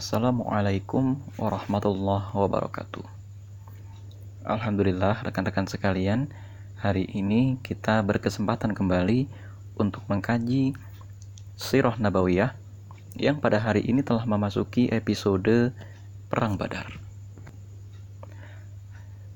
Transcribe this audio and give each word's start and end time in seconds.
Assalamualaikum 0.00 1.20
warahmatullahi 1.36 2.32
wabarakatuh. 2.32 3.04
Alhamdulillah, 4.48 5.20
rekan-rekan 5.20 5.68
sekalian, 5.68 6.32
hari 6.80 7.04
ini 7.12 7.60
kita 7.60 8.00
berkesempatan 8.00 8.72
kembali 8.72 9.28
untuk 9.76 10.00
mengkaji 10.08 10.72
Sirah 11.52 12.00
Nabawiyah 12.00 12.56
yang 13.20 13.44
pada 13.44 13.60
hari 13.60 13.84
ini 13.84 14.00
telah 14.00 14.24
memasuki 14.24 14.88
episode 14.88 15.76
Perang 16.32 16.56
Badar. 16.56 16.96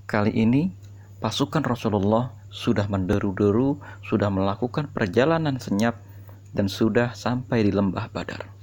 Kali 0.09 0.33
ini, 0.33 0.73
pasukan 1.21 1.61
Rasulullah 1.61 2.33
sudah 2.49 2.89
menderu-deru, 2.89 3.85
sudah 4.01 4.33
melakukan 4.33 4.89
perjalanan 4.89 5.61
senyap, 5.61 6.01
dan 6.57 6.73
sudah 6.73 7.12
sampai 7.12 7.69
di 7.69 7.73
lembah 7.77 8.09
Badar. 8.09 8.54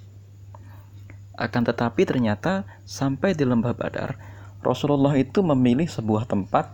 Akan 1.36 1.64
tetapi 1.64 2.04
ternyata 2.04 2.68
sampai 2.84 3.32
di 3.34 3.48
lembah 3.48 3.74
Badar, 3.74 4.20
Rasulullah 4.62 5.18
itu 5.18 5.42
memilih 5.42 5.90
sebuah 5.90 6.30
tempat 6.30 6.70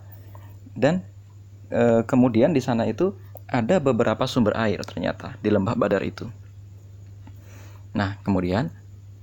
dan 0.76 1.08
e, 1.72 2.04
kemudian 2.04 2.52
di 2.52 2.60
sana 2.60 2.84
itu 2.84 3.16
ada 3.48 3.80
beberapa 3.80 4.28
sumber 4.28 4.60
air 4.60 4.84
ternyata 4.84 5.40
di 5.40 5.48
lembah 5.48 5.78
Badar 5.80 6.04
itu. 6.04 6.28
Nah, 7.96 8.20
kemudian 8.22 8.70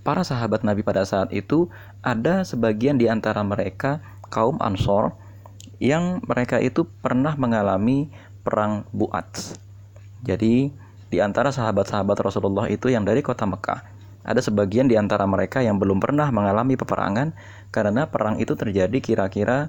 para 0.00 0.24
sahabat 0.24 0.64
Nabi 0.64 0.80
pada 0.80 1.04
saat 1.04 1.30
itu 1.30 1.68
ada 2.00 2.42
sebagian 2.42 2.96
di 2.96 3.06
antara 3.06 3.44
mereka 3.44 4.00
kaum 4.32 4.56
Ansor 4.64 5.14
yang 5.78 6.24
mereka 6.24 6.56
itu 6.58 6.88
pernah 7.04 7.36
mengalami 7.36 8.08
perang 8.40 8.88
Buat. 8.96 9.60
Jadi 10.24 10.72
di 11.12 11.18
antara 11.20 11.52
sahabat-sahabat 11.52 12.16
Rasulullah 12.24 12.66
itu 12.72 12.88
yang 12.88 13.04
dari 13.04 13.20
kota 13.20 13.44
Mekah 13.44 13.93
ada 14.24 14.40
sebagian 14.40 14.88
di 14.88 14.96
antara 14.96 15.28
mereka 15.28 15.60
yang 15.60 15.76
belum 15.76 16.00
pernah 16.00 16.32
mengalami 16.32 16.80
peperangan 16.80 17.36
karena 17.68 18.08
perang 18.08 18.40
itu 18.40 18.56
terjadi 18.56 18.96
kira-kira 19.04 19.68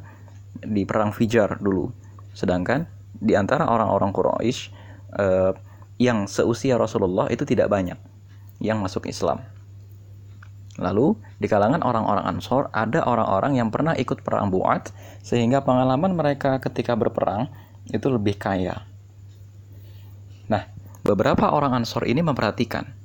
di 0.63 0.87
perang 0.87 1.11
Fijar 1.11 1.59
dulu. 1.59 1.91
Sedangkan 2.31 2.87
di 3.19 3.35
antara 3.35 3.67
orang-orang 3.67 4.15
Quraisy 4.15 4.71
eh, 5.19 5.51
yang 5.99 6.27
seusia 6.31 6.79
Rasulullah 6.79 7.27
itu 7.27 7.43
tidak 7.43 7.67
banyak 7.67 7.99
yang 8.63 8.79
masuk 8.79 9.11
Islam. 9.11 9.43
Lalu 10.75 11.15
di 11.39 11.47
kalangan 11.47 11.83
orang-orang 11.83 12.35
Ansor 12.35 12.67
ada 12.75 13.03
orang-orang 13.07 13.59
yang 13.59 13.71
pernah 13.71 13.95
ikut 13.95 14.23
perang 14.23 14.51
Buat 14.51 14.91
sehingga 15.23 15.63
pengalaman 15.63 16.15
mereka 16.15 16.59
ketika 16.59 16.95
berperang 16.99 17.47
itu 17.91 18.07
lebih 18.11 18.35
kaya. 18.35 18.83
Nah, 20.51 20.67
beberapa 21.03 21.51
orang 21.51 21.79
Ansor 21.79 22.03
ini 22.07 22.19
memperhatikan 22.19 23.04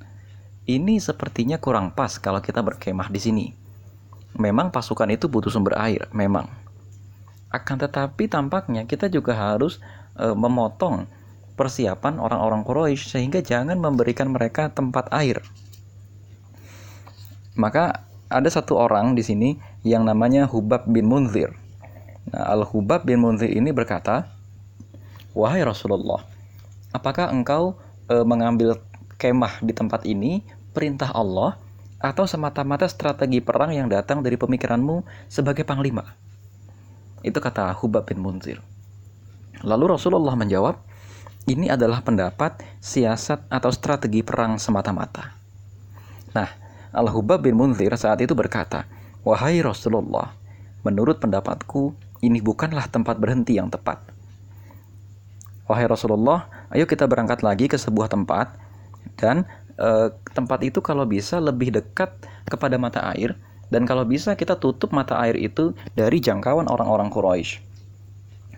ini 0.69 1.01
sepertinya 1.01 1.57
kurang 1.57 1.89
pas 1.97 2.21
kalau 2.21 2.37
kita 2.37 2.61
berkemah 2.61 3.09
di 3.09 3.17
sini. 3.17 3.45
Memang 4.37 4.69
pasukan 4.69 5.09
itu 5.09 5.25
butuh 5.25 5.49
sumber 5.49 5.73
air, 5.81 6.05
memang. 6.13 6.45
Akan 7.51 7.81
tetapi 7.81 8.29
tampaknya 8.29 8.85
kita 8.87 9.09
juga 9.11 9.35
harus 9.35 9.81
e, 10.15 10.31
memotong 10.31 11.09
persiapan 11.59 12.21
orang-orang 12.21 12.63
Quraisy 12.63 13.11
sehingga 13.17 13.43
jangan 13.43 13.75
memberikan 13.75 14.31
mereka 14.31 14.71
tempat 14.71 15.11
air. 15.11 15.43
Maka 17.59 18.07
ada 18.31 18.47
satu 18.47 18.79
orang 18.79 19.17
di 19.17 19.25
sini 19.25 19.49
yang 19.83 20.07
namanya 20.07 20.47
Hubab 20.47 20.87
bin 20.87 21.11
Munzir. 21.11 21.51
Nah, 22.31 22.55
Al-Hubab 22.55 23.03
bin 23.03 23.19
Munzir 23.19 23.51
ini 23.51 23.75
berkata, 23.75 24.31
"Wahai 25.35 25.67
Rasulullah, 25.67 26.23
apakah 26.95 27.27
engkau 27.33 27.75
e, 28.07 28.15
mengambil 28.23 28.79
kemah 29.21 29.61
di 29.61 29.69
tempat 29.69 30.01
ini 30.09 30.41
perintah 30.73 31.13
Allah 31.13 31.61
atau 32.01 32.25
semata-mata 32.25 32.89
strategi 32.89 33.37
perang 33.37 33.69
yang 33.69 33.85
datang 33.85 34.25
dari 34.25 34.33
pemikiranmu 34.33 35.29
sebagai 35.29 35.61
panglima? 35.61 36.17
Itu 37.21 37.37
kata 37.37 37.69
Hubab 37.77 38.09
bin 38.09 38.17
Munzir. 38.17 38.57
Lalu 39.61 39.93
Rasulullah 39.93 40.33
menjawab, 40.33 40.81
ini 41.45 41.69
adalah 41.69 42.01
pendapat, 42.01 42.65
siasat, 42.81 43.45
atau 43.45 43.69
strategi 43.69 44.25
perang 44.25 44.57
semata-mata. 44.57 45.37
Nah, 46.33 46.49
Al-Hubab 46.89 47.45
bin 47.45 47.53
Munzir 47.53 47.93
saat 47.93 48.17
itu 48.25 48.33
berkata, 48.33 48.89
Wahai 49.21 49.61
Rasulullah, 49.61 50.33
menurut 50.81 51.21
pendapatku, 51.21 51.93
ini 52.25 52.41
bukanlah 52.41 52.89
tempat 52.89 53.21
berhenti 53.21 53.61
yang 53.61 53.69
tepat. 53.69 54.01
Wahai 55.69 55.85
Rasulullah, 55.85 56.49
ayo 56.73 56.89
kita 56.89 57.05
berangkat 57.05 57.45
lagi 57.45 57.69
ke 57.69 57.77
sebuah 57.77 58.09
tempat 58.09 58.60
dan 59.21 59.45
e, 59.77 60.09
tempat 60.33 60.65
itu 60.65 60.81
kalau 60.81 61.05
bisa 61.05 61.37
lebih 61.37 61.69
dekat 61.69 62.09
kepada 62.49 62.81
mata 62.81 63.05
air. 63.13 63.37
Dan 63.71 63.87
kalau 63.87 64.03
bisa 64.03 64.35
kita 64.35 64.59
tutup 64.59 64.91
mata 64.91 65.15
air 65.23 65.39
itu 65.39 65.71
dari 65.95 66.19
jangkauan 66.19 66.67
orang-orang 66.67 67.07
Quraisy. 67.07 67.63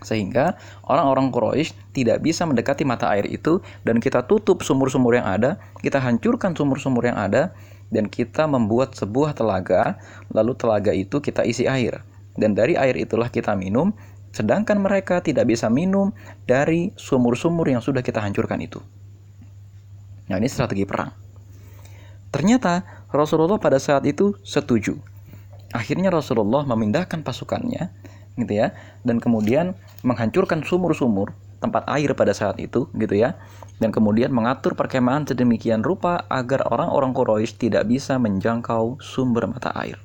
Sehingga 0.02 0.58
orang-orang 0.90 1.30
Quraisy 1.30 1.94
tidak 1.94 2.18
bisa 2.26 2.42
mendekati 2.42 2.82
mata 2.82 3.14
air 3.14 3.22
itu 3.30 3.62
dan 3.86 4.02
kita 4.02 4.26
tutup 4.26 4.66
sumur-sumur 4.66 5.14
yang 5.14 5.24
ada, 5.24 5.62
kita 5.78 6.02
hancurkan 6.02 6.58
sumur-sumur 6.58 7.06
yang 7.06 7.14
ada 7.14 7.54
dan 7.94 8.10
kita 8.10 8.50
membuat 8.50 8.98
sebuah 8.98 9.38
telaga, 9.38 10.02
lalu 10.34 10.58
telaga 10.58 10.90
itu 10.90 11.22
kita 11.22 11.46
isi 11.46 11.70
air. 11.70 12.02
Dan 12.34 12.58
dari 12.58 12.74
air 12.74 12.98
itulah 12.98 13.30
kita 13.30 13.54
minum, 13.54 13.94
sedangkan 14.34 14.82
mereka 14.82 15.22
tidak 15.22 15.46
bisa 15.46 15.70
minum 15.70 16.10
dari 16.50 16.90
sumur-sumur 16.98 17.70
yang 17.70 17.78
sudah 17.78 18.02
kita 18.02 18.18
hancurkan 18.18 18.58
itu. 18.58 18.82
Nah, 20.28 20.40
ini 20.40 20.48
strategi 20.48 20.88
perang. 20.88 21.12
Ternyata 22.32 23.04
Rasulullah 23.12 23.60
pada 23.62 23.78
saat 23.78 24.02
itu 24.08 24.34
setuju. 24.42 24.98
Akhirnya 25.70 26.10
Rasulullah 26.10 26.66
memindahkan 26.66 27.22
pasukannya, 27.22 27.90
gitu 28.34 28.52
ya, 28.58 28.74
dan 29.06 29.22
kemudian 29.22 29.78
menghancurkan 30.02 30.66
sumur-sumur 30.66 31.34
tempat 31.62 31.86
air 31.90 32.10
pada 32.18 32.34
saat 32.34 32.58
itu, 32.58 32.90
gitu 32.94 33.14
ya, 33.14 33.38
dan 33.78 33.94
kemudian 33.94 34.34
mengatur 34.34 34.74
perkemahan 34.74 35.26
sedemikian 35.26 35.82
rupa 35.82 36.26
agar 36.26 36.66
orang-orang 36.70 37.14
Quraisy 37.14 37.58
tidak 37.58 37.86
bisa 37.90 38.18
menjangkau 38.18 38.98
sumber 39.02 39.50
mata 39.50 39.70
air. 39.78 39.98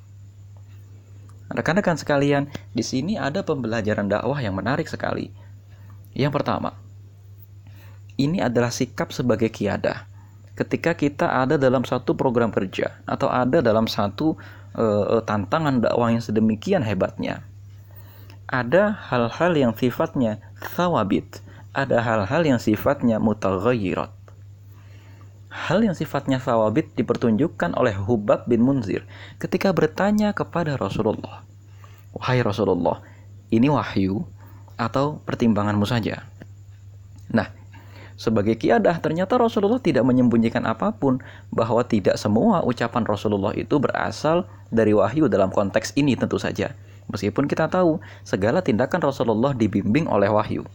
Rekan-rekan 1.49 1.97
sekalian, 1.97 2.49
di 2.73 2.85
sini 2.85 3.17
ada 3.17 3.41
pembelajaran 3.41 4.05
dakwah 4.05 4.37
yang 4.37 4.53
menarik 4.53 4.85
sekali. 4.85 5.33
Yang 6.13 6.41
pertama, 6.41 6.77
ini 8.21 8.37
adalah 8.37 8.69
sikap 8.69 9.09
sebagai 9.09 9.49
kiadah 9.49 10.08
ketika 10.59 10.91
kita 10.91 11.39
ada 11.39 11.55
dalam 11.55 11.87
satu 11.87 12.19
program 12.19 12.51
kerja 12.51 12.99
atau 13.07 13.31
ada 13.31 13.63
dalam 13.63 13.87
satu 13.87 14.35
uh, 14.75 15.23
tantangan 15.23 15.79
dakwah 15.79 16.11
yang 16.11 16.19
sedemikian 16.19 16.83
hebatnya. 16.83 17.47
Ada 18.49 18.97
hal-hal 19.07 19.55
yang 19.55 19.71
sifatnya 19.77 20.43
thawabit, 20.75 21.39
ada 21.71 22.03
hal-hal 22.03 22.43
yang 22.43 22.59
sifatnya 22.59 23.21
mutaghayyirat. 23.23 24.11
Hal 25.49 25.79
yang 25.81 25.95
sifatnya 25.95 26.37
thawabit 26.43 26.93
dipertunjukkan 26.93 27.73
oleh 27.73 27.95
Hubab 27.95 28.45
bin 28.45 28.61
Munzir 28.61 29.07
ketika 29.39 29.71
bertanya 29.71 30.35
kepada 30.35 30.75
Rasulullah. 30.75 31.47
Wahai 32.13 32.41
Rasulullah, 32.41 33.05
ini 33.53 33.69
wahyu 33.69 34.25
atau 34.75 35.21
pertimbanganmu 35.23 35.85
saja? 35.85 36.25
Nah, 37.29 37.58
sebagai 38.19 38.59
kiadah, 38.59 38.99
ternyata 38.99 39.39
Rasulullah 39.39 39.79
tidak 39.79 40.03
menyembunyikan 40.03 40.67
apa 40.67 40.91
pun 40.91 41.23
bahwa 41.55 41.79
tidak 41.87 42.19
semua 42.19 42.59
ucapan 42.67 43.07
Rasulullah 43.07 43.55
itu 43.55 43.79
berasal 43.79 44.43
dari 44.67 44.91
wahyu 44.91 45.31
dalam 45.31 45.47
konteks 45.47 45.95
ini 45.95 46.19
tentu 46.19 46.35
saja. 46.35 46.75
Meskipun 47.07 47.47
kita 47.47 47.71
tahu 47.71 48.03
segala 48.27 48.59
tindakan 48.59 48.99
Rasulullah 48.99 49.55
dibimbing 49.55 50.11
oleh 50.11 50.27
wahyu. 50.27 50.67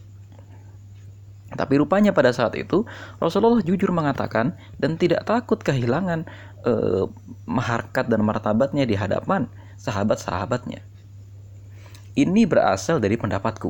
Tapi 1.53 1.73
rupanya 1.77 2.17
pada 2.17 2.33
saat 2.33 2.57
itu 2.57 2.81
Rasulullah 3.21 3.61
jujur 3.61 3.93
mengatakan 3.93 4.57
dan 4.81 4.97
tidak 4.97 5.29
takut 5.29 5.61
kehilangan 5.61 6.25
eh, 6.65 7.05
maharkat 7.45 8.09
dan 8.09 8.25
martabatnya 8.25 8.89
di 8.89 8.97
hadapan 8.97 9.45
sahabat-sahabatnya. 9.77 10.81
Ini 12.17 12.41
berasal 12.49 12.97
dari 12.97 13.21
pendapatku. 13.21 13.69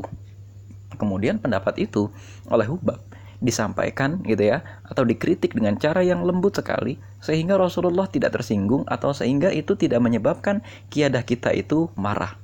Kemudian 0.95 1.43
pendapat 1.43 1.75
itu 1.83 2.07
oleh 2.47 2.71
Hubab 2.71 3.14
disampaikan 3.43 4.23
gitu 4.23 4.55
ya 4.55 4.63
atau 4.87 5.03
dikritik 5.03 5.55
dengan 5.55 5.75
cara 5.75 6.03
yang 6.03 6.23
lembut 6.23 6.55
sekali 6.55 6.99
sehingga 7.19 7.59
Rasulullah 7.59 8.07
tidak 8.07 8.35
tersinggung 8.35 8.87
atau 8.87 9.11
sehingga 9.11 9.51
itu 9.51 9.75
tidak 9.75 9.99
menyebabkan 10.03 10.63
kiadah 10.91 11.23
kita 11.23 11.51
itu 11.51 11.91
marah. 11.99 12.37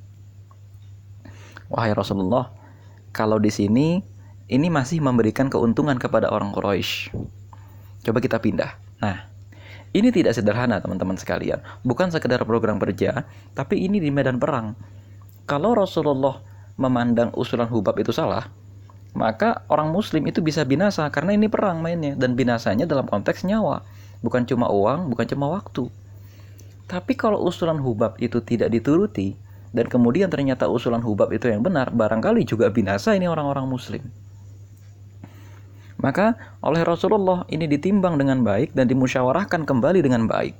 Wahai 1.71 1.95
Rasulullah, 1.95 2.51
kalau 3.15 3.39
di 3.39 3.47
sini 3.47 4.03
ini 4.51 4.67
masih 4.67 4.99
memberikan 4.99 5.47
keuntungan 5.47 5.95
kepada 5.95 6.27
orang 6.27 6.51
Quraisy. 6.51 7.15
Coba 8.03 8.19
kita 8.19 8.44
pindah. 8.44 8.75
Nah, 8.99 9.31
ini 9.95 10.11
tidak 10.11 10.35
sederhana 10.35 10.83
teman-teman 10.83 11.15
sekalian. 11.15 11.63
Bukan 11.87 12.11
sekedar 12.11 12.44
program 12.44 12.75
kerja, 12.75 13.23
tapi 13.55 13.87
ini 13.87 14.03
di 14.03 14.11
medan 14.11 14.39
perang. 14.39 14.75
Kalau 15.47 15.71
Rasulullah 15.71 16.44
memandang 16.75 17.31
usulan 17.35 17.71
Hubab 17.71 17.99
itu 17.99 18.11
salah, 18.11 18.47
maka 19.11 19.67
orang 19.67 19.91
muslim 19.91 20.23
itu 20.27 20.39
bisa 20.39 20.63
binasa 20.63 21.07
karena 21.11 21.35
ini 21.35 21.51
perang 21.51 21.83
mainnya 21.83 22.15
dan 22.15 22.33
binasanya 22.35 22.87
dalam 22.87 23.05
konteks 23.05 23.43
nyawa 23.43 23.83
bukan 24.23 24.47
cuma 24.47 24.71
uang 24.71 25.11
bukan 25.11 25.25
cuma 25.27 25.51
waktu 25.51 25.89
Tapi 26.91 27.15
kalau 27.15 27.39
usulan 27.47 27.79
hubab 27.79 28.19
itu 28.19 28.43
tidak 28.43 28.67
dituruti 28.67 29.31
dan 29.71 29.87
kemudian 29.87 30.27
ternyata 30.27 30.67
usulan 30.67 30.99
hubab 30.99 31.31
itu 31.31 31.47
yang 31.47 31.63
benar, 31.63 31.87
barangkali 31.87 32.43
juga 32.43 32.67
binasa 32.67 33.15
ini 33.15 33.31
orang-orang 33.31 33.63
muslim. 33.63 34.03
Maka 36.03 36.35
oleh 36.59 36.83
Rasulullah 36.83 37.47
ini 37.47 37.69
ditimbang 37.69 38.19
dengan 38.19 38.43
baik 38.43 38.75
dan 38.75 38.91
dimusyawarahkan 38.91 39.63
kembali 39.63 40.03
dengan 40.03 40.27
baik. 40.27 40.57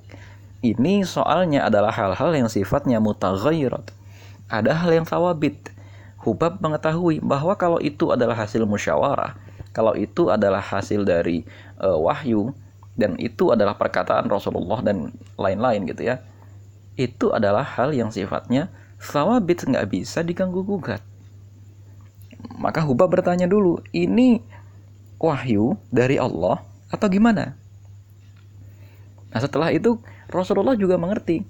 Ini 0.62 1.04
soalnya 1.04 1.66
adalah 1.66 1.92
hal-hal 1.92 2.32
yang 2.32 2.48
sifatnya 2.48 3.02
mutaghayyirat. 3.02 3.92
Ada 4.48 4.72
hal 4.86 5.02
yang 5.02 5.06
sawabit. 5.10 5.74
Hubab 6.22 6.62
mengetahui 6.62 7.18
bahwa 7.26 7.58
kalau 7.58 7.82
itu 7.82 8.14
adalah 8.14 8.38
hasil 8.46 8.62
musyawarah, 8.70 9.34
kalau 9.74 9.98
itu 9.98 10.30
adalah 10.30 10.62
hasil 10.62 11.02
dari 11.02 11.42
uh, 11.82 11.98
wahyu 11.98 12.54
dan 12.94 13.18
itu 13.18 13.50
adalah 13.50 13.74
perkataan 13.74 14.30
Rasulullah 14.30 14.86
dan 14.86 15.10
lain-lain 15.40 15.90
gitu 15.90 16.06
ya. 16.06 16.22
Itu 16.94 17.34
adalah 17.34 17.66
hal 17.66 17.98
yang 17.98 18.14
sifatnya 18.14 18.70
sawabit 19.02 19.66
nggak 19.66 19.90
bisa 19.90 20.22
diganggu 20.22 20.62
gugat. 20.62 21.02
Maka 22.62 22.86
Hubab 22.86 23.10
bertanya 23.10 23.50
dulu, 23.50 23.82
ini 23.90 24.46
wahyu 25.18 25.74
dari 25.90 26.22
Allah 26.22 26.62
atau 26.94 27.08
gimana? 27.10 27.58
Nah 29.32 29.40
setelah 29.42 29.74
itu 29.74 29.98
Rasulullah 30.30 30.78
juga 30.78 31.02
mengerti 31.02 31.42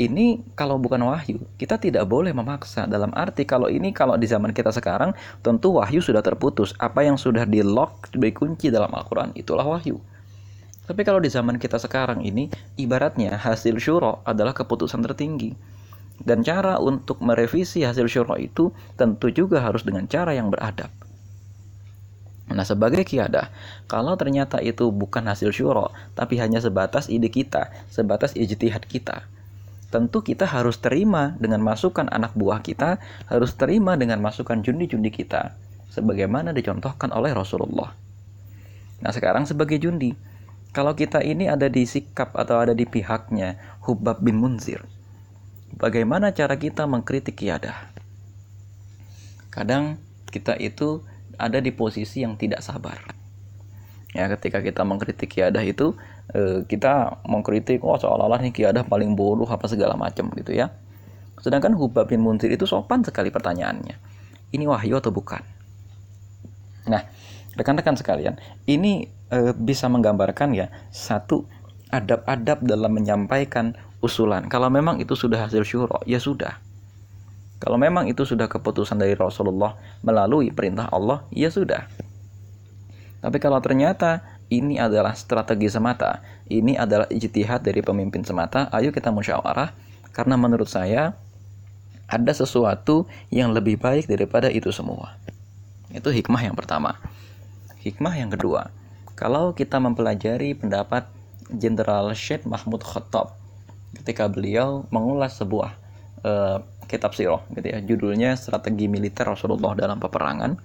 ini 0.00 0.40
kalau 0.56 0.80
bukan 0.80 1.04
wahyu 1.04 1.44
kita 1.60 1.76
tidak 1.76 2.08
boleh 2.08 2.32
memaksa. 2.32 2.88
Dalam 2.88 3.12
arti 3.12 3.44
kalau 3.44 3.68
ini 3.68 3.92
kalau 3.92 4.16
di 4.16 4.24
zaman 4.24 4.56
kita 4.56 4.72
sekarang 4.72 5.12
tentu 5.44 5.76
wahyu 5.76 6.00
sudah 6.00 6.24
terputus. 6.24 6.72
Apa 6.80 7.04
yang 7.04 7.20
sudah 7.20 7.44
di 7.44 7.60
lock 7.60 8.08
dikunci 8.16 8.72
dalam 8.72 8.88
Al-Quran 8.96 9.36
itulah 9.36 9.68
wahyu. 9.68 10.00
Tapi 10.88 11.04
kalau 11.04 11.20
di 11.20 11.28
zaman 11.28 11.60
kita 11.60 11.76
sekarang 11.76 12.24
ini 12.24 12.48
ibaratnya 12.80 13.36
hasil 13.36 13.76
syuro 13.76 14.24
adalah 14.24 14.56
keputusan 14.56 15.04
tertinggi. 15.04 15.52
Dan 16.20 16.40
cara 16.44 16.80
untuk 16.80 17.20
merevisi 17.20 17.84
hasil 17.84 18.08
syuro 18.08 18.40
itu 18.40 18.72
tentu 18.96 19.28
juga 19.28 19.60
harus 19.60 19.84
dengan 19.84 20.08
cara 20.08 20.32
yang 20.32 20.48
beradab. 20.48 20.90
Nah, 22.50 22.66
sebagai 22.66 23.06
kiadah, 23.06 23.46
kalau 23.86 24.18
ternyata 24.18 24.58
itu 24.58 24.90
bukan 24.90 25.22
hasil 25.30 25.54
syuro, 25.54 25.94
tapi 26.18 26.34
hanya 26.42 26.58
sebatas 26.58 27.06
ide 27.06 27.30
kita, 27.30 27.70
sebatas 27.86 28.34
ijtihad 28.34 28.90
kita, 28.90 29.22
tentu 29.90 30.22
kita 30.22 30.46
harus 30.46 30.78
terima 30.78 31.34
dengan 31.36 31.60
masukan 31.60 32.06
anak 32.08 32.32
buah 32.38 32.62
kita, 32.62 33.02
harus 33.26 33.58
terima 33.58 33.98
dengan 33.98 34.22
masukan 34.22 34.62
jundi-jundi 34.62 35.10
kita, 35.10 35.58
sebagaimana 35.90 36.54
dicontohkan 36.54 37.10
oleh 37.10 37.34
Rasulullah. 37.34 37.92
Nah, 39.02 39.10
sekarang 39.10 39.50
sebagai 39.50 39.82
jundi, 39.82 40.14
kalau 40.70 40.94
kita 40.94 41.18
ini 41.26 41.50
ada 41.50 41.66
di 41.66 41.82
sikap 41.82 42.38
atau 42.38 42.62
ada 42.62 42.70
di 42.70 42.86
pihaknya 42.86 43.58
Hubab 43.82 44.22
bin 44.22 44.38
Munzir, 44.38 44.86
bagaimana 45.74 46.30
cara 46.30 46.54
kita 46.54 46.86
mengkritik 46.86 47.42
kiadah? 47.42 47.90
Kadang 49.50 49.98
kita 50.30 50.54
itu 50.54 51.02
ada 51.34 51.58
di 51.58 51.74
posisi 51.74 52.22
yang 52.22 52.38
tidak 52.38 52.62
sabar. 52.62 53.02
Ya, 54.14 54.30
ketika 54.30 54.62
kita 54.62 54.86
mengkritik 54.86 55.26
kiadah 55.26 55.62
itu 55.66 55.98
eh, 56.34 56.62
kita 56.66 57.22
mengkritik 57.26 57.82
oh 57.82 57.98
seolah-olah 57.98 58.40
nih 58.42 58.52
kiadah 58.54 58.86
paling 58.86 59.14
bodoh 59.18 59.46
apa 59.46 59.66
segala 59.66 59.94
macam 59.94 60.30
gitu 60.34 60.54
ya. 60.54 60.70
Sedangkan 61.40 61.72
Hubab 61.74 62.12
bin 62.12 62.20
Munzir 62.20 62.52
itu 62.52 62.68
sopan 62.68 63.00
sekali 63.00 63.32
pertanyaannya. 63.32 63.96
Ini 64.52 64.64
wahyu 64.68 65.00
atau 65.00 65.08
bukan? 65.14 65.40
Nah, 66.90 67.02
rekan-rekan 67.56 67.96
sekalian, 67.96 68.36
ini 68.68 69.08
e, 69.30 69.38
bisa 69.56 69.88
menggambarkan 69.88 70.52
ya 70.52 70.68
satu 70.92 71.48
adab-adab 71.88 72.60
dalam 72.66 72.92
menyampaikan 72.92 73.72
usulan. 74.04 74.50
Kalau 74.52 74.68
memang 74.68 75.00
itu 75.00 75.16
sudah 75.16 75.48
hasil 75.48 75.64
syuro, 75.64 76.02
ya 76.04 76.20
sudah. 76.20 76.60
Kalau 77.60 77.76
memang 77.76 78.08
itu 78.08 78.24
sudah 78.24 78.48
keputusan 78.48 78.96
dari 78.96 79.12
Rasulullah 79.12 79.76
melalui 80.00 80.48
perintah 80.52 80.88
Allah, 80.88 81.28
ya 81.32 81.52
sudah. 81.52 81.84
Tapi 83.20 83.36
kalau 83.36 83.60
ternyata 83.60 84.24
ini 84.50 84.82
adalah 84.82 85.14
strategi 85.14 85.70
semata, 85.70 86.20
ini 86.50 86.74
adalah 86.74 87.06
ijtihad 87.06 87.62
dari 87.62 87.80
pemimpin 87.80 88.26
semata, 88.26 88.66
ayo 88.74 88.90
kita 88.90 89.14
musyawarah 89.14 89.70
karena 90.10 90.34
menurut 90.34 90.66
saya 90.66 91.14
ada 92.10 92.32
sesuatu 92.34 93.06
yang 93.30 93.54
lebih 93.54 93.78
baik 93.78 94.10
daripada 94.10 94.50
itu 94.50 94.74
semua. 94.74 95.14
Itu 95.94 96.10
hikmah 96.10 96.42
yang 96.42 96.58
pertama. 96.58 96.98
Hikmah 97.80 98.18
yang 98.18 98.34
kedua, 98.34 98.74
kalau 99.14 99.54
kita 99.54 99.78
mempelajari 99.78 100.58
pendapat 100.58 101.06
Jenderal 101.50 102.10
Syed 102.14 102.46
Mahmud 102.46 102.82
Khattab 102.82 103.38
ketika 104.02 104.30
beliau 104.30 104.86
mengulas 104.94 105.38
sebuah 105.38 105.74
uh, 106.22 106.62
kitab 106.86 107.14
sirah 107.14 107.42
gitu 107.54 107.66
ya 107.70 107.78
judulnya 107.82 108.34
strategi 108.34 108.86
militer 108.90 109.26
Rasulullah 109.26 109.74
dalam 109.78 109.98
peperangan 109.98 110.58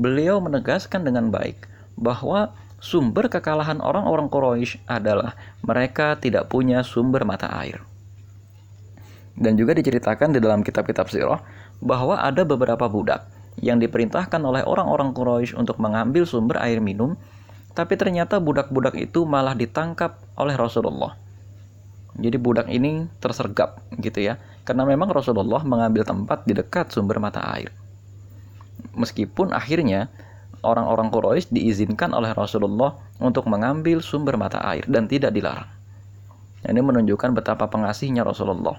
beliau 0.00 0.40
menegaskan 0.40 1.04
dengan 1.04 1.28
baik 1.28 1.68
bahwa 1.96 2.52
sumber 2.82 3.30
kekalahan 3.30 3.78
orang-orang 3.78 4.26
Quraisy 4.26 4.82
adalah 4.90 5.38
mereka 5.62 6.18
tidak 6.18 6.50
punya 6.50 6.82
sumber 6.82 7.22
mata 7.22 7.46
air 7.62 7.78
dan 9.38 9.54
juga 9.54 9.78
diceritakan 9.78 10.34
di 10.34 10.42
dalam 10.42 10.66
kitab-kitab 10.66 11.06
sirah 11.06 11.38
bahwa 11.78 12.18
ada 12.18 12.42
beberapa 12.42 12.90
budak 12.90 13.30
yang 13.62 13.78
diperintahkan 13.78 14.42
oleh 14.42 14.66
orang-orang 14.66 15.14
Quraisy 15.14 15.54
untuk 15.54 15.78
mengambil 15.78 16.26
sumber 16.26 16.58
air 16.58 16.82
minum 16.82 17.14
tapi 17.72 17.94
ternyata 17.94 18.42
budak-budak 18.42 18.98
itu 18.98 19.22
malah 19.22 19.54
ditangkap 19.54 20.18
oleh 20.34 20.58
Rasulullah 20.58 21.22
jadi 22.12 22.36
budak 22.36 22.68
ini 22.68 23.08
tersergap 23.24 23.80
gitu 23.96 24.20
ya. 24.20 24.36
Karena 24.68 24.84
memang 24.84 25.08
Rasulullah 25.08 25.64
mengambil 25.64 26.04
tempat 26.04 26.44
di 26.44 26.52
dekat 26.52 26.92
sumber 26.92 27.16
mata 27.16 27.40
air. 27.56 27.72
Meskipun 28.92 29.56
akhirnya 29.56 30.12
orang-orang 30.62 31.10
Quraisy 31.10 31.50
diizinkan 31.50 32.14
oleh 32.14 32.30
Rasulullah 32.32 32.94
untuk 33.18 33.50
mengambil 33.50 33.98
sumber 34.00 34.38
mata 34.38 34.62
air 34.62 34.86
dan 34.86 35.10
tidak 35.10 35.34
dilarang. 35.34 35.68
Ini 36.62 36.78
menunjukkan 36.78 37.34
betapa 37.34 37.66
pengasihnya 37.66 38.22
Rasulullah. 38.22 38.78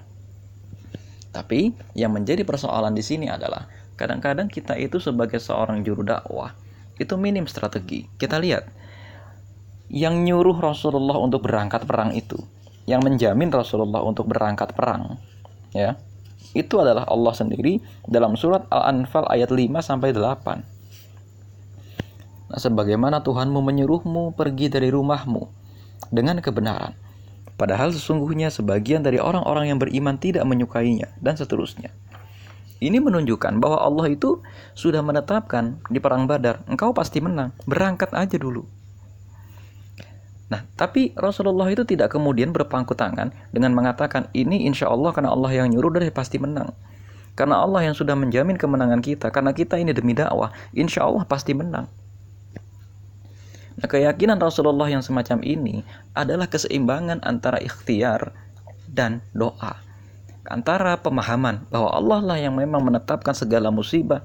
Tapi 1.30 1.76
yang 1.92 2.16
menjadi 2.16 2.42
persoalan 2.42 2.96
di 2.96 3.04
sini 3.04 3.28
adalah 3.28 3.68
kadang-kadang 4.00 4.48
kita 4.48 4.74
itu 4.80 4.96
sebagai 4.96 5.36
seorang 5.36 5.84
juru 5.84 6.00
dakwah 6.00 6.56
itu 6.96 7.14
minim 7.20 7.44
strategi. 7.44 8.08
Kita 8.16 8.40
lihat 8.40 8.64
yang 9.92 10.24
nyuruh 10.24 10.56
Rasulullah 10.56 11.20
untuk 11.20 11.44
berangkat 11.44 11.84
perang 11.84 12.16
itu 12.16 12.40
yang 12.88 13.04
menjamin 13.04 13.52
Rasulullah 13.52 14.00
untuk 14.04 14.28
berangkat 14.28 14.72
perang 14.76 15.20
ya 15.72 15.96
itu 16.54 16.78
adalah 16.78 17.04
Allah 17.10 17.34
sendiri 17.34 17.82
dalam 18.06 18.38
surat 18.38 18.64
Al-Anfal 18.70 19.26
ayat 19.26 19.50
5 19.50 19.74
sampai 19.82 20.14
8. 20.14 20.73
Nah, 22.54 22.62
sebagaimana 22.62 23.18
Tuhanmu 23.18 23.58
menyuruhmu 23.58 24.38
pergi 24.38 24.70
dari 24.70 24.86
rumahmu 24.86 25.42
dengan 26.14 26.38
kebenaran. 26.38 26.94
Padahal 27.58 27.90
sesungguhnya 27.90 28.54
sebagian 28.54 29.02
dari 29.02 29.18
orang-orang 29.18 29.74
yang 29.74 29.82
beriman 29.82 30.14
tidak 30.22 30.46
menyukainya 30.46 31.10
dan 31.18 31.34
seterusnya. 31.34 31.90
Ini 32.78 33.02
menunjukkan 33.02 33.58
bahwa 33.58 33.82
Allah 33.82 34.06
itu 34.14 34.38
sudah 34.78 35.02
menetapkan 35.02 35.82
di 35.90 35.98
perang 35.98 36.30
Badar, 36.30 36.62
engkau 36.70 36.94
pasti 36.94 37.18
menang. 37.18 37.50
Berangkat 37.66 38.14
aja 38.14 38.38
dulu. 38.38 38.62
Nah, 40.46 40.62
tapi 40.78 41.10
Rasulullah 41.18 41.66
itu 41.74 41.82
tidak 41.82 42.14
kemudian 42.14 42.54
berpangku 42.54 42.94
tangan 42.94 43.34
dengan 43.50 43.74
mengatakan 43.74 44.30
ini 44.30 44.70
insya 44.70 44.86
Allah 44.86 45.10
karena 45.10 45.34
Allah 45.34 45.50
yang 45.50 45.74
nyuruh 45.74 45.90
dari 45.90 46.14
pasti 46.14 46.38
menang. 46.38 46.70
Karena 47.34 47.66
Allah 47.66 47.82
yang 47.82 47.98
sudah 47.98 48.14
menjamin 48.14 48.54
kemenangan 48.54 49.02
kita, 49.02 49.34
karena 49.34 49.50
kita 49.50 49.74
ini 49.74 49.90
demi 49.90 50.14
dakwah, 50.14 50.54
insya 50.70 51.02
Allah 51.02 51.26
pasti 51.26 51.50
menang. 51.50 51.90
Nah, 53.84 53.92
keyakinan 53.92 54.40
Rasulullah 54.40 54.88
yang 54.88 55.04
semacam 55.04 55.44
ini 55.44 55.84
adalah 56.16 56.48
keseimbangan 56.48 57.20
antara 57.20 57.60
ikhtiar 57.60 58.32
dan 58.88 59.20
doa. 59.36 59.76
Antara 60.48 60.96
pemahaman 60.96 61.68
bahwa 61.68 61.92
Allah 61.92 62.20
lah 62.24 62.38
yang 62.40 62.56
memang 62.56 62.80
menetapkan 62.80 63.36
segala 63.36 63.68
musibah 63.68 64.24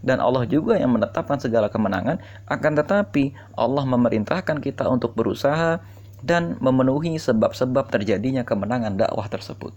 dan 0.00 0.24
Allah 0.24 0.48
juga 0.48 0.80
yang 0.80 0.96
menetapkan 0.96 1.36
segala 1.36 1.68
kemenangan 1.68 2.16
akan 2.48 2.72
tetapi 2.80 3.36
Allah 3.60 3.84
memerintahkan 3.84 4.56
kita 4.56 4.88
untuk 4.88 5.12
berusaha 5.12 5.84
dan 6.24 6.56
memenuhi 6.56 7.20
sebab-sebab 7.20 7.92
terjadinya 7.92 8.40
kemenangan 8.40 8.96
dakwah 8.96 9.28
tersebut. 9.28 9.76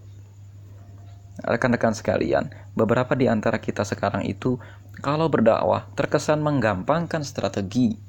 Rekan-rekan 1.44 1.92
sekalian, 1.92 2.48
beberapa 2.80 3.12
di 3.20 3.28
antara 3.28 3.60
kita 3.60 3.84
sekarang 3.84 4.24
itu 4.24 4.56
kalau 5.04 5.28
berdakwah 5.28 5.92
terkesan 6.00 6.40
menggampangkan 6.40 7.28
strategi, 7.28 8.00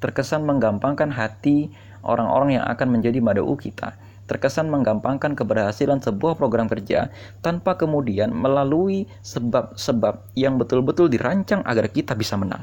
terkesan 0.00 0.48
menggampangkan 0.48 1.12
hati 1.12 1.70
orang-orang 2.02 2.60
yang 2.60 2.64
akan 2.66 2.88
menjadi 2.98 3.20
madau 3.20 3.54
kita 3.54 3.96
terkesan 4.30 4.70
menggampangkan 4.70 5.34
keberhasilan 5.34 5.98
sebuah 5.98 6.38
program 6.38 6.70
kerja 6.70 7.10
tanpa 7.42 7.74
kemudian 7.74 8.30
melalui 8.30 9.10
sebab-sebab 9.26 10.30
yang 10.38 10.54
betul-betul 10.54 11.10
dirancang 11.10 11.66
agar 11.66 11.90
kita 11.90 12.14
bisa 12.14 12.38
menang. 12.38 12.62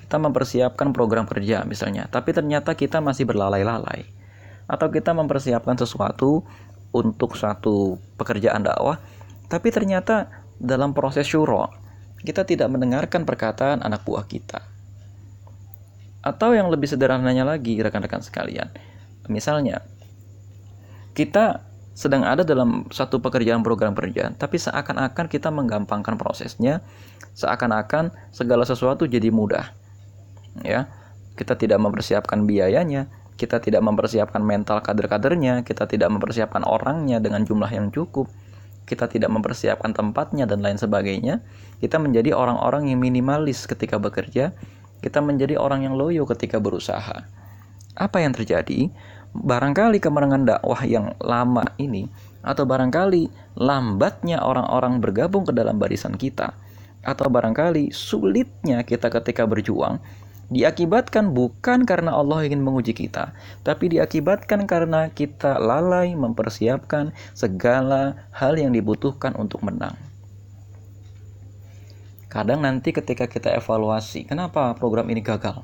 Kita 0.00 0.16
mempersiapkan 0.16 0.88
program 0.96 1.28
kerja 1.28 1.68
misalnya, 1.68 2.08
tapi 2.08 2.32
ternyata 2.32 2.72
kita 2.72 3.04
masih 3.04 3.28
berlalai-lalai. 3.28 4.24
atau 4.64 4.88
kita 4.88 5.12
mempersiapkan 5.12 5.76
sesuatu 5.76 6.40
untuk 6.88 7.36
suatu 7.36 8.00
pekerjaan 8.16 8.64
dakwah, 8.64 8.96
tapi 9.44 9.68
ternyata 9.68 10.32
dalam 10.56 10.96
proses 10.96 11.28
syuro 11.28 11.68
kita 12.24 12.48
tidak 12.48 12.72
mendengarkan 12.72 13.28
perkataan 13.28 13.84
anak 13.84 14.00
buah 14.08 14.24
kita. 14.24 14.64
Atau 16.24 16.56
yang 16.56 16.72
lebih 16.72 16.88
sederhananya 16.88 17.44
lagi, 17.44 17.76
rekan-rekan 17.76 18.24
sekalian, 18.24 18.72
misalnya 19.28 19.84
kita 21.12 21.60
sedang 21.94 22.26
ada 22.26 22.42
dalam 22.42 22.90
satu 22.90 23.22
pekerjaan 23.22 23.62
program 23.62 23.94
kerja, 23.94 24.34
tapi 24.34 24.58
seakan-akan 24.58 25.30
kita 25.30 25.52
menggampangkan 25.52 26.18
prosesnya, 26.18 26.82
seakan-akan 27.38 28.10
segala 28.34 28.66
sesuatu 28.66 29.06
jadi 29.06 29.30
mudah. 29.30 29.70
Ya, 30.66 30.90
kita 31.38 31.54
tidak 31.54 31.78
mempersiapkan 31.78 32.48
biayanya, 32.48 33.06
kita 33.38 33.62
tidak 33.62 33.82
mempersiapkan 33.86 34.42
mental 34.42 34.82
kader-kadernya, 34.82 35.62
kita 35.62 35.86
tidak 35.86 36.10
mempersiapkan 36.10 36.66
orangnya 36.66 37.22
dengan 37.22 37.46
jumlah 37.46 37.70
yang 37.70 37.94
cukup, 37.94 38.26
kita 38.90 39.06
tidak 39.06 39.30
mempersiapkan 39.30 39.94
tempatnya 39.94 40.50
dan 40.50 40.66
lain 40.66 40.78
sebagainya, 40.78 41.42
kita 41.78 42.02
menjadi 42.02 42.34
orang-orang 42.34 42.90
yang 42.90 42.98
minimalis 42.98 43.70
ketika 43.70 44.02
bekerja, 44.02 44.50
kita 45.04 45.20
menjadi 45.20 45.60
orang 45.60 45.84
yang 45.84 46.00
loyo 46.00 46.24
ketika 46.24 46.56
berusaha. 46.56 47.28
Apa 47.92 48.24
yang 48.24 48.32
terjadi? 48.32 48.88
Barangkali 49.36 50.00
kemenangan 50.00 50.48
dakwah 50.48 50.80
yang 50.88 51.12
lama 51.20 51.68
ini 51.76 52.08
atau 52.40 52.64
barangkali 52.64 53.28
lambatnya 53.60 54.40
orang-orang 54.40 55.04
bergabung 55.04 55.44
ke 55.44 55.52
dalam 55.52 55.76
barisan 55.76 56.16
kita 56.16 56.56
atau 57.04 57.28
barangkali 57.28 57.92
sulitnya 57.92 58.80
kita 58.80 59.12
ketika 59.12 59.44
berjuang 59.44 60.00
diakibatkan 60.52 61.32
bukan 61.32 61.88
karena 61.88 62.12
Allah 62.12 62.44
ingin 62.44 62.60
menguji 62.60 62.92
kita, 62.92 63.32
tapi 63.64 63.88
diakibatkan 63.88 64.68
karena 64.68 65.08
kita 65.08 65.56
lalai 65.56 66.12
mempersiapkan 66.12 67.16
segala 67.32 68.28
hal 68.34 68.60
yang 68.60 68.76
dibutuhkan 68.76 69.32
untuk 69.40 69.64
menang. 69.64 69.96
Kadang 72.34 72.66
nanti 72.66 72.90
ketika 72.90 73.30
kita 73.30 73.54
evaluasi, 73.54 74.26
kenapa 74.26 74.74
program 74.74 75.06
ini 75.06 75.22
gagal? 75.22 75.62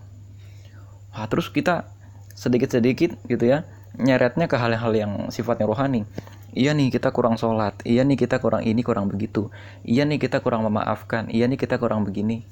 Wah, 1.10 1.26
terus 1.26 1.50
kita 1.50 1.90
sedikit-sedikit 2.38 3.18
gitu 3.26 3.42
ya, 3.42 3.66
nyeretnya 3.98 4.46
ke 4.46 4.54
hal-hal 4.54 4.94
yang 4.94 5.12
sifatnya 5.34 5.66
rohani. 5.66 6.06
Iya 6.54 6.70
nih 6.78 6.94
kita 6.94 7.10
kurang 7.10 7.34
sholat, 7.34 7.74
iya 7.82 8.06
nih 8.06 8.14
kita 8.14 8.38
kurang 8.38 8.62
ini 8.62 8.86
kurang 8.86 9.10
begitu, 9.10 9.50
iya 9.82 10.06
nih 10.06 10.22
kita 10.22 10.38
kurang 10.38 10.62
memaafkan, 10.62 11.26
iya 11.30 11.50
nih 11.50 11.58
kita 11.58 11.78
kurang 11.82 12.06
begini 12.06 12.46